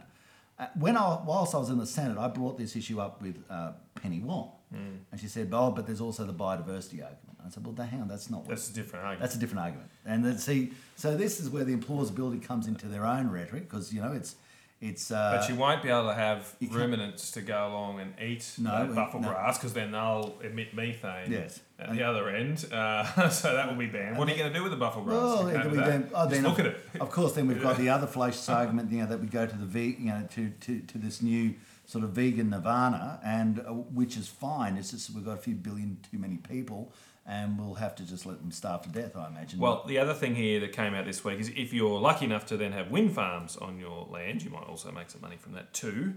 Uh, 0.59 0.65
when 0.79 0.97
I, 0.97 1.19
whilst 1.23 1.53
I 1.53 1.59
was 1.59 1.69
in 1.69 1.77
the 1.77 1.85
Senate, 1.85 2.17
I 2.17 2.27
brought 2.29 2.57
this 2.57 2.75
issue 2.75 2.99
up 2.99 3.21
with 3.21 3.43
uh, 3.49 3.73
Penny 3.93 4.19
Wong, 4.21 4.51
and 4.71 5.19
she 5.19 5.27
said, 5.27 5.49
"Oh, 5.53 5.69
but 5.71 5.85
there's 5.85 6.01
also 6.01 6.25
the 6.25 6.33
biodiversity 6.33 7.03
argument." 7.03 7.37
I 7.45 7.49
said, 7.49 7.63
"Well, 7.65 7.75
hang 7.85 8.01
on, 8.01 8.07
that's 8.07 8.29
not 8.31 8.39
what 8.41 8.49
That's 8.49 8.69
a 8.69 8.73
different 8.73 9.05
argument. 9.05 9.21
that's 9.21 9.35
a 9.35 9.39
different 9.39 9.59
argument. 9.63 9.89
And 10.05 10.25
then 10.25 10.37
see, 10.39 10.71
so 10.95 11.15
this 11.15 11.39
is 11.39 11.49
where 11.51 11.63
the 11.63 11.75
implausibility 11.75 12.41
comes 12.43 12.65
into 12.67 12.87
their 12.87 13.05
own 13.05 13.29
rhetoric 13.29 13.69
because 13.69 13.93
you 13.93 14.01
know 14.01 14.11
it's 14.13 14.35
It's 14.79 15.09
uh, 15.09 15.37
But 15.39 15.49
you 15.49 15.55
won't 15.55 15.81
be 15.81 15.89
able 15.89 16.07
to 16.07 16.13
have 16.13 16.53
ruminants 16.69 17.31
to 17.31 17.41
go 17.41 17.67
along 17.67 17.99
and 17.99 18.13
eat 18.21 18.47
No, 18.59 18.69
that 18.71 18.89
we- 18.89 18.95
buffalo 18.95 19.23
no. 19.23 19.29
grass 19.29 19.57
because 19.57 19.73
then 19.73 19.91
they'll 19.91 20.37
emit 20.43 20.75
methane 20.75 21.31
Yes. 21.31 21.59
at 21.79 21.91
the 21.93 22.03
other 22.03 22.29
end. 22.29 22.63
Uh, 22.71 23.27
so 23.29 23.53
that 23.55 23.67
will 23.69 23.75
be 23.77 23.87
banned. 23.87 24.17
What 24.17 24.27
are 24.27 24.31
you 24.31 24.37
going 24.37 24.53
to 24.53 24.57
do 24.57 24.61
with 24.61 24.71
the 24.71 24.77
buffalo 24.77 25.03
grass? 25.03 25.15
Well, 25.17 25.47
it 25.47 25.53
can't 25.53 25.63
could 25.63 25.71
do 25.73 25.79
be 25.79 25.83
then, 25.85 26.09
oh, 26.13 26.19
Just 26.25 26.29
then 26.31 26.43
look 26.43 26.59
of, 26.59 26.65
at 26.67 26.71
it. 26.73 26.79
Of 27.01 27.09
course, 27.09 27.33
then 27.33 27.47
we've 27.47 27.61
got 27.61 27.77
the 27.77 27.89
other 27.95 28.05
fallacious 28.05 28.47
argument, 28.49 28.91
you 28.91 28.99
know, 28.99 29.07
that 29.07 29.19
we 29.19 29.25
go 29.27 29.47
to 29.47 29.57
the 29.57 29.65
ve- 29.65 29.95
you 29.99 30.05
know, 30.11 30.27
to, 30.35 30.49
to, 30.49 30.79
to 30.79 30.97
this 30.99 31.23
new 31.23 31.55
sort 31.87 32.03
of 32.03 32.11
vegan 32.11 32.49
nirvana, 32.51 33.19
and 33.25 33.59
uh, 33.61 33.71
which 33.73 34.15
is 34.15 34.27
fine. 34.27 34.77
It's 34.77 34.91
just 34.91 35.09
we've 35.15 35.25
got 35.25 35.39
a 35.39 35.41
few 35.41 35.55
billion 35.55 35.97
too 36.11 36.19
many 36.19 36.37
people, 36.37 36.91
and 37.27 37.59
we'll 37.59 37.75
have 37.75 37.95
to 37.95 38.03
just 38.03 38.25
let 38.25 38.39
them 38.39 38.51
starve 38.51 38.81
to 38.83 38.89
death. 38.89 39.15
I 39.15 39.27
imagine. 39.27 39.59
Well, 39.59 39.83
the 39.85 39.97
other 39.97 40.13
thing 40.13 40.35
here 40.35 40.59
that 40.61 40.71
came 40.71 40.93
out 40.93 41.05
this 41.05 41.23
week 41.23 41.39
is 41.39 41.49
if 41.49 41.73
you're 41.73 41.99
lucky 41.99 42.25
enough 42.25 42.45
to 42.47 42.57
then 42.57 42.71
have 42.71 42.89
wind 42.89 43.13
farms 43.13 43.57
on 43.57 43.77
your 43.77 44.07
land, 44.09 44.43
you 44.43 44.49
might 44.49 44.63
also 44.63 44.91
make 44.91 45.09
some 45.09 45.21
money 45.21 45.35
from 45.35 45.53
that 45.53 45.73
too. 45.73 46.13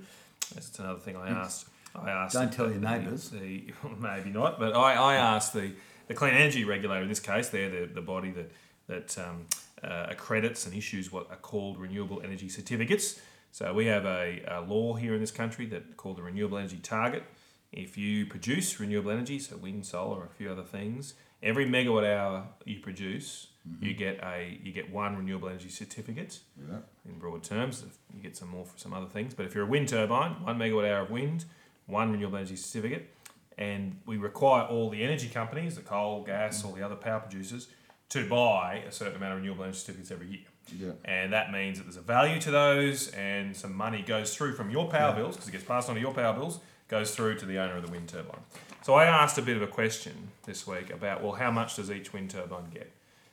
That's 0.55 0.79
another 0.79 1.01
thing 1.01 1.17
I 1.17 1.29
asked. 1.31 1.67
I 1.95 2.11
asked. 2.11 2.35
Don't 2.35 2.51
the- 2.51 2.57
tell 2.57 2.71
your 2.71 2.81
neighbours. 2.81 3.33
Maybe 3.99 4.31
not, 4.31 4.61
but 4.61 4.77
I, 4.77 4.95
I 4.95 5.15
asked 5.17 5.53
the, 5.53 5.73
the 6.07 6.15
clean 6.15 6.35
energy 6.35 6.65
regulator 6.65 7.03
in 7.03 7.09
this 7.09 7.21
case. 7.21 7.49
They're 7.49 7.71
the, 7.71 7.93
the 7.93 8.03
body 8.03 8.31
that 8.31 8.53
that 8.87 9.19
um, 9.19 9.47
uh, 9.85 10.07
accredits 10.11 10.67
and 10.67 10.75
issues 10.75 11.13
what 11.13 11.31
are 11.31 11.37
called 11.37 11.79
renewable 11.79 12.21
energy 12.23 12.49
certificates. 12.49 13.21
So 13.53 13.73
we 13.73 13.87
have 13.87 14.05
a, 14.05 14.43
a 14.49 14.61
law 14.61 14.95
here 14.95 15.15
in 15.15 15.21
this 15.21 15.31
country 15.31 15.67
that 15.67 15.97
called 15.97 16.19
the 16.19 16.23
renewable 16.23 16.59
energy 16.59 16.79
target. 16.83 17.25
If 17.73 17.97
you 17.97 18.27
produce 18.27 18.81
renewable 18.81 19.11
energy, 19.11 19.39
so 19.39 19.57
wind, 19.57 19.87
solar, 19.87 20.25
a 20.25 20.29
few 20.29 20.51
other 20.51 20.65
things, 20.65 21.15
every 21.43 21.67
megawatt 21.67 22.05
hour 22.05 22.49
you 22.65 22.81
produce, 22.81 23.49
mm-hmm. 23.69 23.85
you 23.85 23.95
get 23.95 24.19
a 24.23 24.59
you 24.63 24.73
get 24.73 24.93
one 24.93 25.17
renewable 25.17 25.49
energy 25.49 25.69
certificate. 25.69 26.41
Yeah. 26.69 26.79
In 27.07 27.19
broad 27.19 27.43
terms, 27.45 27.85
you 28.15 28.23
get 28.23 28.37
some 28.37 28.49
more 28.49 28.65
for 28.65 28.77
some 28.79 28.93
other 28.93 29.07
things. 29.07 29.35
But 29.35 29.47
if 29.47 29.55
you're 29.55 29.65
a 29.65 29.69
wind 29.69 29.89
turbine, 29.89 30.43
one 30.43 30.59
megawatt 30.59 30.91
hour 30.91 31.03
of 31.03 31.11
wind, 31.11 31.45
one 31.87 32.11
renewable 32.11 32.39
energy 32.39 32.57
certificate, 32.57 33.15
and 33.57 34.01
we 34.05 34.17
require 34.17 34.65
all 34.65 34.91
the 34.91 35.03
energy 35.03 35.29
companies, 35.29 35.77
the 35.77 35.83
coal, 35.83 36.25
gas, 36.25 36.59
mm-hmm. 36.59 36.69
all 36.69 36.75
the 36.75 36.83
other 36.83 36.97
power 36.97 37.21
producers, 37.21 37.69
to 38.09 38.29
buy 38.29 38.83
a 38.89 38.91
certain 38.91 39.17
amount 39.17 39.35
of 39.35 39.39
renewable 39.39 39.63
energy 39.63 39.79
certificates 39.79 40.11
every 40.11 40.29
year. 40.29 40.41
Yeah. 40.77 40.93
And 41.05 41.33
that 41.33 41.53
means 41.53 41.79
that 41.79 41.85
there's 41.85 41.97
a 41.97 42.01
value 42.01 42.41
to 42.41 42.51
those, 42.51 43.09
and 43.09 43.57
some 43.57 43.75
money 43.75 44.03
goes 44.03 44.35
through 44.35 44.55
from 44.55 44.71
your 44.71 44.89
power 44.89 45.15
bills 45.15 45.37
because 45.37 45.49
it 45.49 45.53
gets 45.53 45.65
passed 45.65 45.89
on 45.89 45.95
to 45.95 46.01
your 46.01 46.15
power 46.15 46.33
bills, 46.33 46.61
goes 46.91 47.15
through 47.15 47.37
to 47.37 47.47
the 47.47 47.57
owner 47.59 47.77
of 47.77 47.87
the 47.87 47.91
wind 47.91 48.09
turbine. 48.09 48.41
So 48.83 48.95
I 48.95 49.05
asked 49.05 49.39
a 49.39 49.43
bit 49.43 49.57
of 49.57 49.63
a 49.63 49.67
question 49.69 50.33
this 50.45 50.67
week 50.67 50.91
about 50.91 51.23
well, 51.23 51.33
how 51.33 51.51
much 51.51 51.77
does 51.77 51.91
each 51.91 52.13
wind 52.13 52.31
turbine 52.31 52.69
get? 52.75 52.91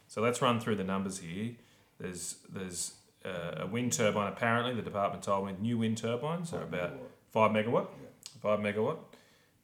So 0.08 0.22
let's 0.22 0.42
run 0.42 0.60
through 0.60 0.76
the 0.76 0.84
numbers 0.84 1.18
here. 1.20 1.56
There's 2.00 2.36
there's 2.48 2.94
uh, 3.26 3.64
a 3.64 3.68
wind 3.68 3.94
turbine. 3.94 4.32
Apparently, 4.32 4.74
the 4.76 4.84
department 4.84 5.24
told 5.24 5.48
me 5.48 5.56
new 5.60 5.80
wind 5.80 5.98
turbines 5.98 6.54
are 6.54 6.62
about 6.62 6.94
five 7.32 7.52
megawatt. 7.52 7.88
Five 8.42 8.60
megawatt. 8.60 9.00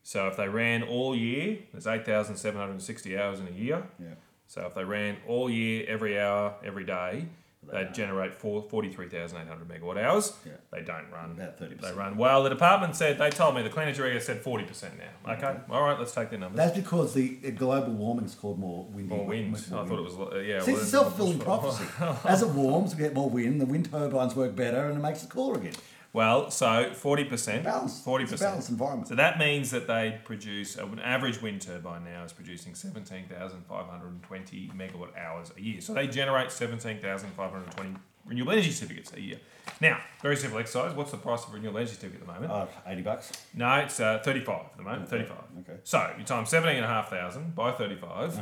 So 0.01 0.27
if 0.27 0.35
they 0.35 0.49
ran 0.49 0.83
all 0.83 1.15
year, 1.15 1.59
there's 1.71 1.87
eight 1.87 2.05
thousand 2.05 2.37
seven 2.37 2.59
hundred 2.59 2.73
and 2.73 2.81
sixty 2.81 3.17
hours 3.17 3.39
in 3.39 3.47
a 3.47 3.51
year. 3.51 3.83
Yeah. 3.99 4.15
So 4.47 4.65
if 4.65 4.73
they 4.73 4.83
ran 4.83 5.17
all 5.27 5.49
year, 5.49 5.85
every 5.87 6.19
hour, 6.19 6.55
every 6.65 6.83
day, 6.83 7.27
they'd 7.71 7.93
generate 7.93 8.33
four, 8.33 8.61
43,800 8.61 9.67
megawatt 9.67 10.03
hours. 10.03 10.33
Yeah. 10.45 10.53
They 10.71 10.81
don't 10.81 11.09
run. 11.11 11.31
About 11.31 11.59
30%. 11.59 11.81
They 11.81 11.91
run 11.91 12.17
well. 12.17 12.43
The 12.43 12.49
department 12.49 12.95
said, 12.95 13.17
they 13.17 13.29
told 13.29 13.55
me, 13.55 13.61
the 13.61 13.69
clean 13.69 13.87
energy 13.87 14.01
regulator 14.01 14.25
said 14.25 14.43
40% 14.43 14.91
now. 14.97 15.33
Okay, 15.33 15.59
all 15.69 15.83
right, 15.83 15.97
let's 15.97 16.13
take 16.13 16.29
their 16.29 16.39
numbers. 16.39 16.57
That's 16.57 16.75
because 16.77 17.13
the 17.13 17.29
global 17.51 17.93
warming 17.93 18.25
has 18.25 18.35
caused 18.35 18.59
more 18.59 18.85
wind. 18.85 19.09
More 19.09 19.25
wind. 19.25 19.55
I 19.55 19.59
thought 19.59 19.91
it 19.91 20.03
was, 20.03 20.15
uh, 20.15 20.39
yeah. 20.39 20.61
See, 20.61 20.71
well, 20.71 20.81
it's 20.81 20.87
a 20.87 20.91
self 20.91 21.17
fulfilling 21.17 21.39
prophecy. 21.39 21.85
As 22.27 22.41
it 22.41 22.49
warms, 22.49 22.95
we 22.95 23.03
get 23.03 23.13
more 23.13 23.29
wind. 23.29 23.61
The 23.61 23.65
wind 23.65 23.89
turbines 23.91 24.35
work 24.35 24.55
better, 24.55 24.87
and 24.87 24.97
it 24.97 25.01
makes 25.01 25.23
it 25.23 25.29
cooler 25.29 25.59
again. 25.59 25.73
Well, 26.13 26.51
so 26.51 26.91
40%. 26.91 27.63
Balanced. 27.63 28.05
40%. 28.05 28.21
It's 28.21 28.33
a 28.33 28.37
balanced 28.37 28.69
environment. 28.69 29.07
So 29.07 29.15
that 29.15 29.39
means 29.39 29.71
that 29.71 29.87
they 29.87 30.21
produce, 30.23 30.75
an 30.77 30.99
average 30.99 31.41
wind 31.41 31.61
turbine 31.63 32.03
now 32.05 32.23
is 32.23 32.31
producing 32.31 32.75
17,520 32.75 34.71
megawatt 34.75 35.17
hours 35.17 35.51
a 35.57 35.61
year. 35.61 35.81
So 35.81 35.95
they 35.95 36.05
generate 36.07 36.51
17,520 36.51 37.95
renewable 38.25 38.51
energy 38.53 38.71
certificates 38.71 39.11
a 39.13 39.21
year. 39.21 39.39
Now, 39.81 39.99
very 40.21 40.37
simple 40.37 40.59
exercise. 40.59 40.95
What's 40.95 41.11
the 41.11 41.17
price 41.17 41.43
of 41.45 41.49
a 41.51 41.53
renewable 41.55 41.79
energy 41.79 41.95
certificate 41.95 42.21
at 42.21 42.27
the 42.27 42.33
moment? 42.33 42.51
Uh, 42.51 42.67
Eighty 42.87 43.01
bucks. 43.01 43.31
No, 43.55 43.75
it's 43.77 43.99
uh, 43.99 44.19
35 44.23 44.55
at 44.55 44.77
the 44.77 44.83
moment. 44.83 45.09
35. 45.09 45.37
Okay. 45.61 45.79
So 45.83 46.13
you 46.17 46.23
times 46.23 46.49
17,500 46.49 47.55
by 47.55 47.71
35. 47.71 48.39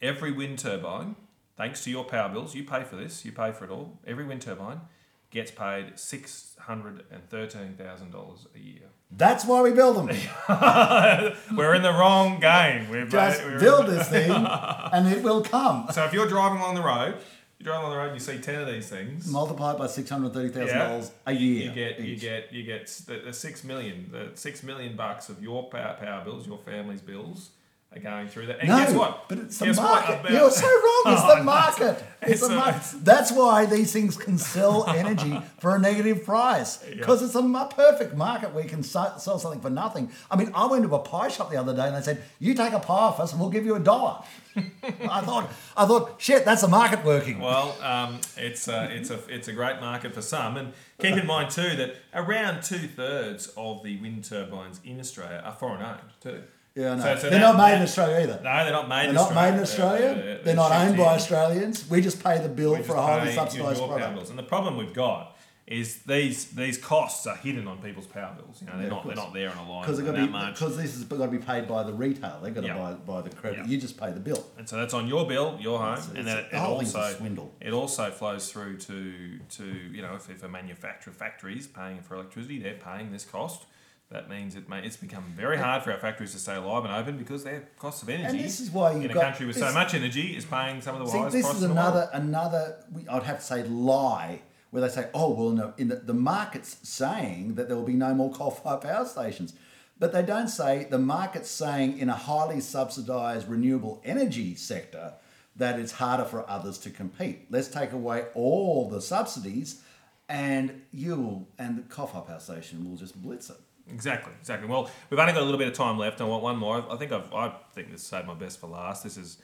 Every 0.00 0.30
wind 0.30 0.58
turbine, 0.58 1.16
thanks 1.56 1.82
to 1.84 1.90
your 1.90 2.04
power 2.04 2.28
bills, 2.28 2.54
you 2.54 2.64
pay 2.64 2.84
for 2.84 2.96
this, 2.96 3.24
you 3.24 3.32
pay 3.32 3.50
for 3.50 3.64
it 3.64 3.70
all. 3.70 3.98
Every 4.06 4.24
wind 4.24 4.42
turbine 4.42 4.82
gets 5.30 5.50
paid 5.50 5.94
$613,000 5.94 8.46
a 8.54 8.58
year. 8.58 8.82
That's 9.10 9.44
why 9.46 9.62
we 9.62 9.70
build 9.72 9.96
them. 9.96 10.06
We're 11.56 11.74
in 11.74 11.80
the 11.82 11.92
wrong 11.92 12.40
game. 12.40 12.90
We've 12.90 13.08
Just 13.08 13.42
we're- 13.42 13.58
build 13.58 13.86
this 13.86 14.06
thing, 14.10 14.30
and 14.30 15.08
it 15.08 15.22
will 15.22 15.40
come. 15.42 15.86
So 15.92 16.04
if 16.04 16.12
you're 16.12 16.28
driving 16.28 16.58
along 16.60 16.74
the 16.74 16.82
road, 16.82 17.14
you 17.58 17.64
drive 17.64 17.80
along 17.80 17.92
the 17.92 17.96
road 17.98 18.12
and 18.12 18.14
you 18.14 18.20
see 18.20 18.38
10 18.38 18.60
of 18.60 18.66
these 18.68 18.86
things. 18.88 19.26
Multiply 19.30 19.72
it 19.72 19.78
by 19.78 19.86
six 19.86 20.10
hundred 20.10 20.34
thirty 20.34 20.50
thousand 20.50 20.78
dollars 20.78 21.10
a 21.26 21.32
year. 21.32 21.68
You 21.68 21.74
get, 21.74 21.98
you 22.00 22.16
get, 22.16 22.52
you 22.52 22.62
get 22.64 22.86
the, 23.06 23.22
the 23.26 23.32
six 23.32 23.64
million, 23.64 24.10
the 24.12 24.30
six 24.34 24.62
million 24.62 24.94
bucks 24.94 25.28
of 25.30 25.42
your 25.42 25.64
power, 25.68 25.96
power 25.98 26.22
bills, 26.24 26.46
your 26.46 26.58
family's 26.58 27.00
bills, 27.00 27.50
are 27.98 28.02
going 28.02 28.28
through 28.28 28.46
that. 28.46 28.60
And 28.60 28.68
no, 28.68 28.76
guess 28.78 28.92
what? 28.94 29.28
But 29.28 29.38
it's 29.38 29.58
the 29.58 29.66
Guess 29.66 29.76
market. 29.76 30.30
You're 30.30 30.50
so 30.50 30.66
wrong. 30.66 31.02
It's 31.06 31.22
Oh, 31.28 31.36
the 31.36 31.42
market. 31.44 32.04
It's, 32.22 32.30
it's 32.32 32.40
the 32.48 32.54
a- 32.54 32.56
market. 32.56 32.82
That's 33.04 33.30
why 33.32 33.66
these 33.66 33.92
things 33.92 34.16
can 34.16 34.38
sell 34.38 34.86
energy 34.88 35.40
for 35.60 35.76
a 35.76 35.78
negative 35.78 36.24
price 36.24 36.78
because 36.78 37.22
it's 37.22 37.34
a 37.34 37.68
perfect 37.74 38.14
market 38.16 38.54
where 38.54 38.64
you 38.64 38.70
can 38.70 38.82
sell 38.82 39.18
something 39.18 39.60
for 39.60 39.70
nothing. 39.70 40.10
I 40.30 40.36
mean, 40.36 40.50
I 40.54 40.66
went 40.66 40.84
to 40.84 40.94
a 40.94 40.98
pie 41.00 41.28
shop 41.28 41.50
the 41.50 41.56
other 41.56 41.74
day 41.74 41.86
and 41.86 41.96
they 41.96 42.00
said, 42.02 42.22
"You 42.38 42.54
take 42.54 42.72
a 42.72 42.80
pie 42.80 42.94
off 42.94 43.20
us, 43.20 43.32
and 43.32 43.40
we'll 43.40 43.50
give 43.50 43.64
you 43.66 43.74
a 43.74 43.80
dollar." 43.80 44.22
I 44.56 45.20
thought, 45.20 45.48
I 45.76 45.86
thought, 45.86 46.20
shit, 46.20 46.44
that's 46.44 46.62
the 46.62 46.68
market 46.68 47.04
working. 47.04 47.38
Well, 47.38 47.76
um, 47.80 48.18
it's 48.36 48.66
a, 48.66 48.90
it's 48.92 49.10
a 49.10 49.20
it's 49.28 49.46
a 49.46 49.52
great 49.52 49.80
market 49.80 50.14
for 50.14 50.22
some, 50.22 50.56
and 50.56 50.72
keep 51.00 51.16
in 51.16 51.26
mind 51.26 51.50
too 51.50 51.76
that 51.76 51.96
around 52.12 52.62
two 52.62 52.88
thirds 52.88 53.52
of 53.56 53.82
the 53.84 54.00
wind 54.00 54.24
turbines 54.24 54.80
in 54.84 54.98
Australia 54.98 55.42
are 55.44 55.52
foreign 55.52 55.82
owned 55.82 56.00
too. 56.20 56.42
Yeah, 56.74 56.94
no, 56.94 57.02
So- 57.02 57.14
so 57.16 57.20
they're 57.22 57.30
that- 57.30 57.38
not 57.40 57.56
made 57.56 57.76
in 57.76 57.82
Australia 57.82 58.16
either. 58.22 58.40
No, 58.42 58.64
they're 58.64 58.72
not 58.72 58.88
made. 58.88 59.02
They're 59.02 59.08
in 59.10 59.14
not 59.14 59.34
made 59.34 59.54
in 59.54 59.60
Australia. 59.60 59.94
Australia. 59.94 60.14
They're- 60.14 60.24
they're- 60.34 60.42
They're 60.44 60.54
not 60.54 60.72
owned 60.72 60.96
by. 60.96 61.14
Australians. 61.14 61.88
We 61.90 62.00
just 62.00 62.22
pay 62.22 62.38
the 62.38 62.48
bill 62.48 62.74
We 62.76 62.82
for 62.82 62.94
a 62.96 63.02
highly 63.02 63.32
subsidised 63.34 63.78
product. 63.80 64.14
bills. 64.14 64.30
And 64.30 64.38
the 64.38 64.42
problem 64.42 64.76
we've 64.76 64.94
got 64.94 65.34
is 65.66 65.96
these 66.04 66.46
these 66.52 66.78
costs 66.78 67.26
are 67.26 67.36
hidden 67.36 67.68
on 67.68 67.76
people's 67.82 68.06
power 68.06 68.34
bills. 68.34 68.62
You 68.62 68.68
know, 68.68 68.72
they're 68.78 68.84
Yeah, 68.84 68.88
not 68.88 69.06
they're 69.06 69.14
not 69.16 69.34
there 69.34 69.50
in 69.50 69.58
a 69.58 69.70
line 69.70 69.82
Because 69.82 69.98
they've 69.98 70.06
got 70.06 70.12
to 70.12 70.26
be 70.26 70.32
much. 70.32 70.54
because 70.54 70.78
this 70.78 70.94
has 70.94 71.04
got 71.04 71.26
to 71.26 71.30
be 71.30 71.36
paid 71.36 71.68
by 71.68 71.82
the 71.82 71.92
retail. 71.92 72.40
They've 72.42 72.54
got 72.54 72.62
to 72.62 72.66
Yeah. 72.68 72.74
buy 72.78 72.92
buy 72.94 73.20
the 73.20 73.28
credit. 73.36 73.58
Yeah. 73.58 73.66
You 73.66 73.78
just 73.78 74.00
pay 74.00 74.10
the 74.10 74.20
bill. 74.20 74.42
And 74.56 74.66
so 74.66 74.76
that's 74.76 74.94
on 74.94 75.06
your 75.08 75.26
bill, 75.26 75.58
your 75.60 75.78
home, 75.78 75.92
It's- 75.92 76.08
and 76.08 76.18
it's- 76.20 76.34
then 76.34 76.44
it, 76.44 76.54
it 76.54 76.66
also 76.66 77.12
swindle. 77.18 77.52
it 77.60 77.74
also 77.74 78.10
flows 78.10 78.50
through 78.50 78.78
to 78.78 79.38
to 79.58 79.64
you 79.64 80.00
know 80.00 80.14
if, 80.14 80.30
if 80.30 80.42
a 80.42 80.48
manufacturer 80.48 81.12
factories 81.12 81.66
paying 81.66 82.00
for 82.00 82.14
electricity, 82.14 82.58
they're 82.62 82.72
paying 82.74 83.12
this 83.12 83.26
cost. 83.26 83.66
That 84.10 84.30
means 84.30 84.56
it 84.56 84.70
may, 84.70 84.82
it's 84.82 84.96
become 84.96 85.24
very 85.36 85.58
hard 85.58 85.82
for 85.82 85.92
our 85.92 85.98
factories 85.98 86.32
to 86.32 86.38
stay 86.38 86.54
alive 86.56 86.84
and 86.86 86.94
open 86.94 87.18
because 87.18 87.44
their 87.44 87.68
costs 87.78 88.02
of 88.02 88.08
energy 88.08 88.24
And 88.38 88.40
this 88.40 88.58
is 88.58 88.70
why 88.70 88.92
you've 88.92 89.04
in 89.04 89.10
a 89.10 89.14
got- 89.14 89.22
country 89.24 89.44
with 89.46 89.58
so 89.58 89.70
much 89.72 89.92
energy 89.92 90.34
is 90.34 90.46
paying 90.46 90.80
some 90.80 90.94
of 90.96 91.00
the 91.04 91.12
See, 91.12 91.18
highest 91.18 91.32
this 91.34 91.42
prices 91.44 91.62
is 91.62 91.68
in 91.68 91.74
the 91.74 91.80
world. 91.82 91.94
another 91.94 92.10
another. 92.14 92.84
I'd 93.10 93.22
have 93.24 93.38
to 93.40 93.44
say 93.44 93.64
lie 93.64 94.40
where 94.70 94.80
they 94.80 94.88
say, 94.88 95.08
"Oh 95.12 95.30
well, 95.34 95.50
no." 95.50 95.74
In 95.76 95.88
the, 95.88 95.96
the 95.96 96.14
market's 96.14 96.76
saying 96.88 97.56
that 97.56 97.68
there 97.68 97.76
will 97.76 97.84
be 97.84 97.92
no 97.94 98.14
more 98.14 98.30
coal-fired 98.32 98.80
power 98.80 99.04
stations, 99.04 99.52
but 99.98 100.12
they 100.12 100.22
don't 100.22 100.48
say 100.48 100.84
the 100.90 100.98
market's 100.98 101.50
saying 101.50 101.98
in 101.98 102.08
a 102.08 102.14
highly 102.14 102.60
subsidised 102.60 103.46
renewable 103.46 104.00
energy 104.06 104.54
sector 104.54 105.14
that 105.56 105.78
it's 105.78 105.92
harder 105.92 106.24
for 106.24 106.48
others 106.48 106.78
to 106.78 106.90
compete. 106.90 107.46
Let's 107.50 107.68
take 107.68 107.92
away 107.92 108.26
all 108.34 108.88
the 108.88 109.02
subsidies, 109.02 109.82
and 110.30 110.80
you 110.92 111.16
will, 111.16 111.48
and 111.58 111.76
the 111.78 111.82
coal-fired 111.82 112.26
power 112.26 112.40
station 112.40 112.88
will 112.88 112.96
just 112.96 113.20
blitz 113.20 113.50
it. 113.50 113.56
Exactly, 113.92 114.32
exactly. 114.38 114.68
Well, 114.68 114.90
we've 115.10 115.18
only 115.18 115.32
got 115.32 115.42
a 115.42 115.44
little 115.44 115.58
bit 115.58 115.68
of 115.68 115.74
time 115.74 115.98
left. 115.98 116.20
I 116.20 116.24
want 116.24 116.42
one 116.42 116.56
more. 116.56 116.84
I 116.90 116.96
think 116.96 117.12
I've, 117.12 117.32
I 117.32 117.52
think 117.72 117.90
this 117.90 118.02
saved 118.02 118.26
my 118.26 118.34
best 118.34 118.60
for 118.60 118.66
last. 118.66 119.02
This 119.02 119.16
is, 119.16 119.38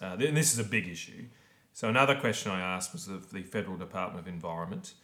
uh, 0.00 0.16
this 0.16 0.52
is 0.52 0.58
a 0.58 0.64
big 0.64 0.88
issue. 0.88 1.24
So 1.72 1.88
another 1.88 2.14
question 2.14 2.52
I 2.52 2.60
asked 2.60 2.92
was 2.92 3.08
of 3.08 3.32
the 3.32 3.42
Federal 3.42 3.76
Department 3.76 4.26
of 4.26 4.32
Environment. 4.32 4.94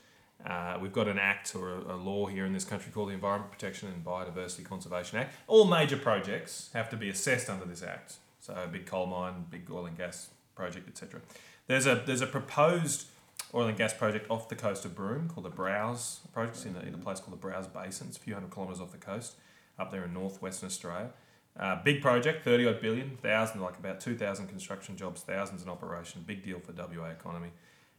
Uh, 0.45 0.77
we've 0.81 0.93
got 0.93 1.07
an 1.07 1.19
act 1.19 1.55
or 1.55 1.71
a, 1.71 1.95
a 1.95 1.97
law 1.97 2.27
here 2.27 2.45
in 2.45 2.53
this 2.53 2.65
country 2.65 2.91
called 2.93 3.11
the 3.11 3.15
Environment 3.15 3.51
Protection 3.51 3.89
and 3.89 4.05
Biodiversity 4.05 4.65
Conservation 4.65 5.19
Act. 5.19 5.35
All 5.47 5.67
major 5.67 5.97
projects 5.97 6.71
have 6.73 6.91
to 6.91 6.97
be 6.97 7.09
assessed 7.09 7.49
under 7.49 7.65
this 7.65 7.83
act. 7.83 8.15
So 8.41 8.55
a 8.55 8.67
big 8.67 8.87
coal 8.87 9.07
mine, 9.07 9.47
big 9.51 9.71
oil 9.71 9.87
and 9.87 9.97
gas 9.97 10.31
project, 10.57 10.89
etc. 10.89 11.21
There's 11.69 11.87
a 11.87 12.03
there's 12.05 12.23
a 12.23 12.27
proposed 12.27 13.07
oil 13.55 13.67
and 13.67 13.77
gas 13.77 13.93
project 13.93 14.31
off 14.31 14.49
the 14.49 14.57
coast 14.57 14.85
of 14.85 14.95
Broome 14.95 15.29
called 15.29 15.45
the 15.45 15.51
Browse 15.51 16.21
project. 16.33 16.57
It's 16.57 16.67
in 16.67 16.77
a, 16.77 16.81
in 16.81 16.95
a 16.95 16.99
place 16.99 17.21
called 17.21 17.33
the 17.33 17.41
Browse 17.41 17.67
Basin. 17.67 18.09
It's 18.09 18.17
a 18.17 18.21
few 18.21 18.35
hundred 18.35 18.53
kilometres 18.53 18.81
off 18.81 18.93
the 18.93 18.99
coast, 18.99 19.35
up 19.79 19.91
there 19.91 20.05
in 20.05 20.15
northwestern 20.15 20.67
Australia. 20.67 21.11
Uh, 21.59 21.83
big 21.83 22.01
project, 22.01 22.45
30 22.45 22.67
odd 22.67 22.81
billion, 22.81 23.17
thousand, 23.19 23.61
like 23.61 23.79
about 23.79 24.01
2,000 24.01 24.47
construction 24.47 24.97
jobs, 24.97 25.21
thousands 25.21 25.63
in 25.63 25.69
operation. 25.69 26.25
Big 26.27 26.43
deal 26.43 26.59
for 26.61 26.73
WA 26.73 27.11
economy. 27.11 27.51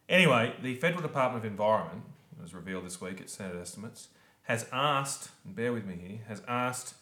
Anyway, 0.08 0.54
the 0.60 0.74
Federal 0.74 1.02
Department 1.02 1.44
of 1.44 1.50
Environment, 1.50 2.02
it 2.36 2.42
was 2.42 2.52
revealed 2.52 2.84
this 2.84 3.00
week 3.00 3.20
at 3.20 3.30
Standard 3.30 3.60
Estimates, 3.60 4.08
has 4.42 4.66
asked, 4.72 5.30
and 5.44 5.54
bear 5.54 5.72
with 5.72 5.86
me 5.86 5.94
here, 5.94 6.18
has 6.28 6.42
asked 6.48 6.94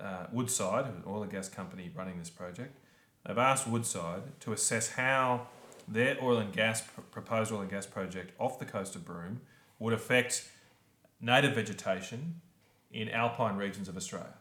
uh, 0.00 0.26
Woodside, 0.32 0.86
an 0.86 1.02
oil 1.06 1.22
and 1.22 1.30
gas 1.30 1.48
company 1.48 1.90
running 1.94 2.18
this 2.18 2.30
project, 2.30 2.78
they've 3.26 3.38
asked 3.38 3.68
Woodside 3.68 4.22
to 4.40 4.52
assess 4.52 4.92
how 4.92 5.46
their 5.88 6.16
oil 6.22 6.38
and 6.38 6.52
gas 6.52 6.82
proposed 7.10 7.52
oil 7.52 7.60
and 7.60 7.70
gas 7.70 7.86
project 7.86 8.32
off 8.38 8.58
the 8.58 8.66
coast 8.66 8.94
of 8.94 9.04
Broome 9.04 9.40
would 9.78 9.92
affect 9.92 10.48
native 11.20 11.54
vegetation 11.54 12.40
in 12.92 13.08
alpine 13.08 13.56
regions 13.56 13.88
of 13.88 13.96
Australia. 13.96 14.34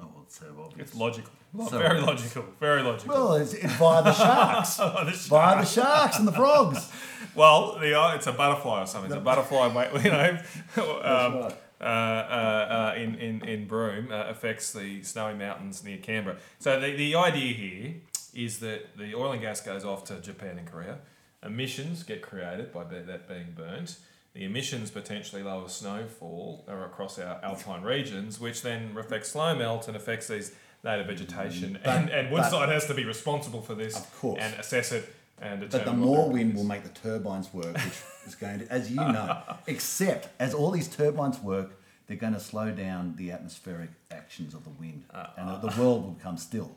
Oh, 0.00 0.06
well, 0.14 0.24
it's 0.24 0.38
so 0.38 0.46
obvious. 0.64 0.88
It's 0.88 0.96
logical. 0.96 1.32
So 1.56 1.64
very 1.78 1.98
obvious. 1.98 2.06
logical. 2.06 2.44
Very 2.60 2.82
logical. 2.82 3.14
Well, 3.14 3.34
it's, 3.34 3.52
it's 3.54 3.72
via 3.74 4.02
the 4.02 4.12
sharks. 4.12 4.78
Oh, 4.80 5.04
the 5.04 5.10
via 5.12 5.60
the 5.60 5.64
sharks 5.64 6.18
and 6.18 6.28
the 6.28 6.32
frogs. 6.32 6.90
Well, 7.34 7.78
the 7.78 7.98
uh, 7.98 8.14
it's 8.14 8.26
a 8.26 8.32
butterfly 8.32 8.82
or 8.82 8.86
something. 8.86 9.10
It's 9.10 9.18
a 9.18 9.22
butterfly, 9.22 9.72
mate, 9.74 10.04
you 10.04 10.10
know, 10.10 10.38
um, 10.76 11.42
right. 11.42 11.56
uh, 11.80 11.84
uh, 11.84 11.86
uh, 11.86 12.94
in, 12.96 13.16
in, 13.16 13.44
in 13.44 13.66
Broome 13.66 14.12
uh, 14.12 14.26
affects 14.28 14.72
the 14.72 15.02
snowy 15.02 15.34
mountains 15.34 15.82
near 15.82 15.98
Canberra. 15.98 16.36
So 16.60 16.78
the, 16.78 16.94
the 16.94 17.16
idea 17.16 17.54
here 17.54 17.94
is 18.34 18.58
that 18.60 18.96
the 18.96 19.14
oil 19.14 19.32
and 19.32 19.40
gas 19.40 19.60
goes 19.60 19.84
off 19.84 20.04
to 20.04 20.20
Japan 20.20 20.58
and 20.58 20.66
Korea. 20.70 20.98
Emissions 21.42 22.02
get 22.02 22.22
created 22.22 22.72
by 22.72 22.84
that 22.84 23.28
being 23.28 23.54
burnt. 23.56 23.98
The 24.34 24.44
emissions 24.44 24.90
potentially 24.90 25.42
lower 25.42 25.68
snowfall 25.68 26.64
across 26.68 27.18
our 27.18 27.40
alpine 27.42 27.82
regions, 27.82 28.38
which 28.38 28.62
then 28.62 28.94
affects 28.98 29.30
slow 29.30 29.54
melt 29.54 29.88
and 29.88 29.96
affects 29.96 30.28
these 30.28 30.54
native 30.84 31.06
vegetation. 31.06 31.78
But- 31.82 31.96
and, 31.96 32.10
and 32.10 32.30
but- 32.30 32.42
Woodside 32.42 32.68
has 32.68 32.86
to 32.86 32.94
be 32.94 33.04
responsible 33.04 33.62
for 33.62 33.74
this 33.74 33.96
Of 33.96 34.18
course. 34.18 34.40
and 34.40 34.54
assess 34.60 34.92
it 34.92 35.14
and 35.40 35.70
But 35.70 35.84
the 35.84 35.92
more 35.92 36.28
wind 36.30 36.54
will 36.54 36.64
make 36.64 36.82
the 36.82 36.88
turbines 36.88 37.52
work, 37.52 37.74
which 37.74 38.02
is 38.26 38.34
going 38.34 38.60
to, 38.60 38.72
as 38.72 38.90
you 38.90 38.96
know, 38.96 39.40
except 39.66 40.28
as 40.40 40.54
all 40.54 40.70
these 40.70 40.88
turbines 40.88 41.38
work, 41.38 41.80
they're 42.06 42.16
going 42.16 42.32
to 42.32 42.40
slow 42.40 42.70
down 42.72 43.14
the 43.16 43.30
atmospheric 43.30 43.90
actions 44.10 44.54
of 44.54 44.64
the 44.64 44.70
wind, 44.70 45.04
ah. 45.14 45.32
and 45.36 45.62
the 45.62 45.80
world 45.80 46.04
will 46.04 46.10
become 46.12 46.36
still, 46.36 46.74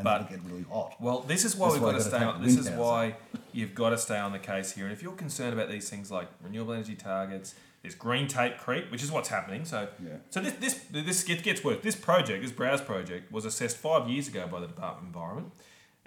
and 0.00 0.04
But- 0.04 0.22
it'll 0.32 0.36
get 0.38 0.50
really 0.50 0.64
hot. 0.70 0.96
Well, 1.00 1.20
this 1.20 1.44
is 1.44 1.56
why 1.56 1.66
That's 1.68 1.74
we've 1.74 1.82
why 1.82 1.92
got 1.92 1.98
to 1.98 2.04
stay 2.04 2.24
on. 2.24 2.42
This 2.42 2.56
is 2.56 2.70
why 2.70 3.16
you've 3.52 3.74
got 3.74 3.90
to 3.90 3.98
stay 3.98 4.18
on 4.18 4.32
the 4.32 4.38
case 4.38 4.72
here. 4.72 4.84
And 4.84 4.92
if 4.92 5.02
you're 5.02 5.12
concerned 5.12 5.52
about 5.52 5.68
these 5.70 5.90
things 5.90 6.10
like 6.10 6.28
renewable 6.42 6.72
energy 6.72 6.94
targets, 6.94 7.54
there's 7.82 7.94
green 7.94 8.26
tape 8.26 8.56
creep, 8.58 8.90
which 8.90 9.02
is 9.02 9.10
what's 9.12 9.28
happening. 9.28 9.64
So, 9.64 9.88
Yeah. 10.02 10.16
so 10.30 10.40
this 10.40 10.54
this 10.54 10.80
this 10.90 11.22
gets, 11.24 11.42
gets 11.42 11.62
worse. 11.64 11.78
This 11.82 11.96
project, 11.96 12.42
this 12.42 12.52
browse 12.52 12.80
project, 12.80 13.30
was 13.30 13.44
assessed 13.44 13.76
five 13.76 14.08
years 14.08 14.26
ago 14.28 14.46
by 14.46 14.60
the 14.60 14.66
Department 14.66 15.02
of 15.02 15.06
Environment. 15.14 15.52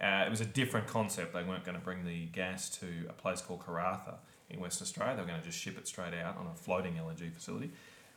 Uh, 0.02 0.24
it 0.26 0.30
was 0.32 0.42
a 0.42 0.46
different 0.46 0.88
concept. 0.88 1.34
They 1.34 1.44
weren't 1.44 1.64
going 1.64 1.78
to 1.78 1.84
bring 1.84 2.04
the 2.06 2.26
gas 2.26 2.70
to 2.80 2.88
a 3.10 3.14
place 3.14 3.42
called 3.42 3.62
Karratha 3.62 4.16
in 4.50 4.60
Western 4.60 4.86
Australia. 4.86 5.16
They 5.16 5.22
were 5.22 5.28
going 5.28 5.40
to 5.40 5.46
just 5.46 5.60
ship 5.60 5.78
it 5.78 5.88
straight 5.88 6.16
out 6.16 6.36
on 6.38 6.48
a 6.48 6.56
floating 6.56 6.96
LNG 6.96 7.32
facility. 7.32 7.72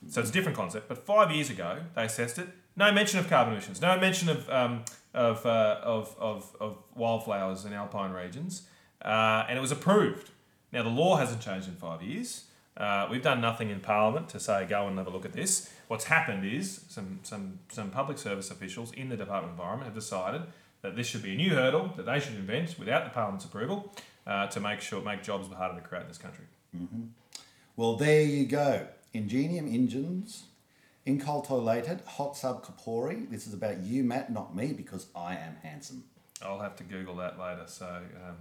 So 0.08 0.20
it's 0.20 0.30
a 0.30 0.32
different 0.32 0.56
concept. 0.56 0.88
But 0.88 1.04
five 1.06 1.30
years 1.30 1.48
ago, 1.50 1.80
they 1.94 2.04
assessed 2.04 2.38
it. 2.38 2.48
No 2.76 2.92
mention 2.92 3.18
of 3.18 3.28
carbon 3.28 3.54
emissions. 3.54 3.80
No 3.80 3.98
mention 3.98 4.28
of 4.28 4.48
um, 4.50 4.84
of, 5.16 5.44
uh, 5.44 5.80
of, 5.82 6.14
of 6.20 6.54
of 6.60 6.76
wildflowers 6.94 7.64
in 7.64 7.72
alpine 7.72 8.12
regions. 8.12 8.62
Uh, 9.02 9.44
and 9.48 9.58
it 9.58 9.60
was 9.60 9.72
approved. 9.72 10.30
Now 10.72 10.82
the 10.82 10.88
law 10.90 11.16
hasn't 11.16 11.40
changed 11.40 11.68
in 11.68 11.74
five 11.74 12.02
years. 12.02 12.44
Uh, 12.76 13.08
we've 13.10 13.22
done 13.22 13.40
nothing 13.40 13.70
in 13.70 13.80
Parliament 13.80 14.28
to 14.28 14.38
say 14.38 14.66
go 14.66 14.86
and 14.86 14.98
have 14.98 15.06
a 15.06 15.10
look 15.10 15.24
at 15.24 15.32
this. 15.32 15.70
What's 15.88 16.04
happened 16.04 16.44
is 16.44 16.84
some 16.88 17.20
some 17.22 17.58
some 17.68 17.90
public 17.90 18.18
service 18.18 18.50
officials 18.50 18.92
in 18.92 19.08
the 19.08 19.16
Department 19.16 19.54
of 19.54 19.58
Environment 19.58 19.84
have 19.84 19.94
decided 19.94 20.42
that 20.82 20.94
this 20.94 21.06
should 21.06 21.22
be 21.22 21.32
a 21.32 21.36
new 21.36 21.54
hurdle 21.54 21.92
that 21.96 22.06
they 22.06 22.20
should 22.20 22.34
invent 22.34 22.78
without 22.78 23.04
the 23.04 23.10
Parliament's 23.10 23.44
approval 23.44 23.92
uh, 24.26 24.46
to 24.48 24.60
make 24.60 24.80
sure 24.80 25.02
make 25.02 25.22
jobs 25.22 25.48
harder 25.48 25.80
to 25.80 25.86
create 25.86 26.02
in 26.02 26.08
this 26.08 26.18
country. 26.18 26.44
Well, 27.76 27.96
there 27.96 28.22
you 28.22 28.44
go. 28.46 28.86
Ingenium 29.12 29.66
engines, 29.66 30.44
incultolated, 31.06 32.04
hot 32.04 32.34
subcorpore. 32.34 33.30
This 33.30 33.46
is 33.46 33.54
about 33.54 33.78
you, 33.78 34.02
Matt, 34.04 34.30
not 34.32 34.54
me, 34.56 34.72
because 34.72 35.06
I 35.14 35.34
am 35.36 35.56
handsome. 35.62 36.04
I'll 36.42 36.60
have 36.60 36.76
to 36.76 36.84
Google 36.84 37.16
that 37.16 37.38
later. 37.38 37.64
So 37.66 37.86
um, 37.86 38.36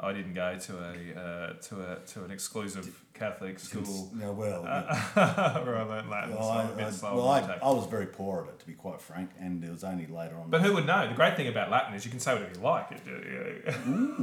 I 0.00 0.12
didn't 0.12 0.34
go 0.34 0.56
to 0.58 0.72
a 0.78 1.20
uh, 1.20 1.52
to 1.54 1.92
a 1.92 1.98
to 2.06 2.24
an 2.24 2.30
exclusive 2.30 3.02
Catholic 3.12 3.58
school 3.58 4.10
Yeah, 4.18 4.30
well, 4.30 4.62
where 5.14 5.76
I 5.76 5.82
learned 5.82 6.10
Latin. 6.10 6.34
well, 6.34 6.42
so 6.42 6.48
I, 6.50 6.62
I'm 6.62 6.70
a 6.70 6.76
bit 6.76 6.86
I- 6.86 6.90
slow 6.90 7.16
well, 7.16 7.28
I, 7.28 7.40
I 7.62 7.70
was 7.70 7.86
very 7.86 8.06
poor 8.06 8.44
at 8.44 8.54
it, 8.54 8.58
to 8.60 8.66
be 8.66 8.72
quite 8.74 9.00
frank, 9.00 9.30
and 9.40 9.62
it 9.64 9.70
was 9.70 9.84
only 9.84 10.06
later 10.06 10.36
on. 10.36 10.48
But 10.50 10.62
who 10.62 10.74
would 10.74 10.86
know? 10.86 11.08
The 11.08 11.14
great 11.14 11.36
thing 11.36 11.48
about 11.48 11.70
Latin 11.70 11.94
is 11.94 12.04
you 12.04 12.10
can 12.10 12.20
say 12.20 12.34
whatever 12.34 12.52
you 12.54 12.60
like. 12.60 12.92
It, 12.92 13.00
uh, 13.06 13.72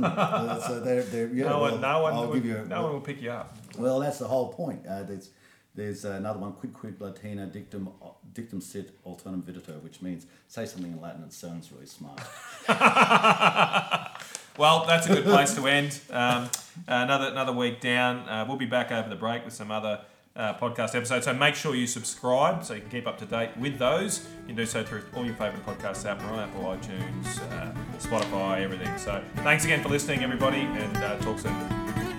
Uh, 0.14 0.60
so 0.60 0.80
they're, 0.80 1.04
they're, 1.04 1.28
yeah, 1.28 1.46
no 1.46 1.60
well, 1.62 1.72
one, 1.72 1.82
no 1.82 2.02
one, 2.02 2.14
I'll 2.14 2.28
would, 2.28 2.44
you 2.46 2.58
a, 2.58 2.66
no 2.66 2.84
one 2.84 2.94
will 2.94 3.02
pick 3.02 3.22
you 3.22 3.32
up. 3.32 3.58
Well, 3.78 4.00
that's 4.00 4.20
the 4.20 4.28
whole 4.28 4.52
point. 4.54 4.86
Uh, 4.88 5.04
there's 5.04 5.30
there's 5.76 6.06
another 6.06 6.40
one, 6.40 6.54
quid 6.54 6.74
quid 6.74 7.02
latina 7.02 7.48
dictum 7.48 7.90
dictum 8.34 8.62
sit 8.62 8.92
alternum 9.04 9.42
viditer, 9.42 9.82
which 9.82 10.02
means 10.02 10.26
say 10.48 10.66
something 10.66 10.92
in 10.92 11.02
Latin 11.02 11.24
and 11.24 11.34
sounds 11.34 11.72
really 11.72 11.88
smart. 11.88 12.22
Well, 14.58 14.86
that's 14.86 15.08
a 15.08 15.10
good 15.10 15.24
place 15.24 15.56
to 15.56 15.68
end. 15.68 16.00
Um, 16.12 16.50
another 16.88 17.28
another 17.28 17.54
week 17.54 17.82
down. 17.82 18.30
Uh, 18.30 18.46
we'll 18.48 18.58
be 18.58 18.68
back 18.68 18.92
over 18.92 19.10
the 19.10 19.16
break 19.16 19.44
with 19.46 19.54
some 19.54 19.72
other 19.72 20.02
uh, 20.36 20.54
podcast 20.56 20.96
episodes. 20.96 21.26
So 21.26 21.34
make 21.34 21.56
sure 21.56 21.76
you 21.76 21.88
subscribe 21.88 22.64
so 22.64 22.76
you 22.76 22.82
can 22.82 22.90
keep 22.90 23.08
up 23.08 23.18
to 23.20 23.26
date 23.26 23.58
with 23.58 23.80
those. 23.80 24.28
You 24.42 24.48
can 24.48 24.56
do 24.56 24.66
so 24.66 24.84
through 24.84 25.04
all 25.16 25.26
your 25.26 25.36
favourite 25.36 25.66
podcast 25.66 26.06
apps, 26.06 26.24
on 26.30 26.40
Apple, 26.40 26.64
iTunes, 26.64 27.42
uh, 27.52 27.72
Spotify, 27.98 28.62
everything. 28.62 28.96
So 28.98 29.24
thanks 29.38 29.66
again 29.66 29.82
for 29.82 29.90
listening, 29.90 30.24
everybody, 30.24 30.62
and 30.62 30.98
uh, 30.98 31.18
talk 31.20 31.40
soon. 31.40 32.13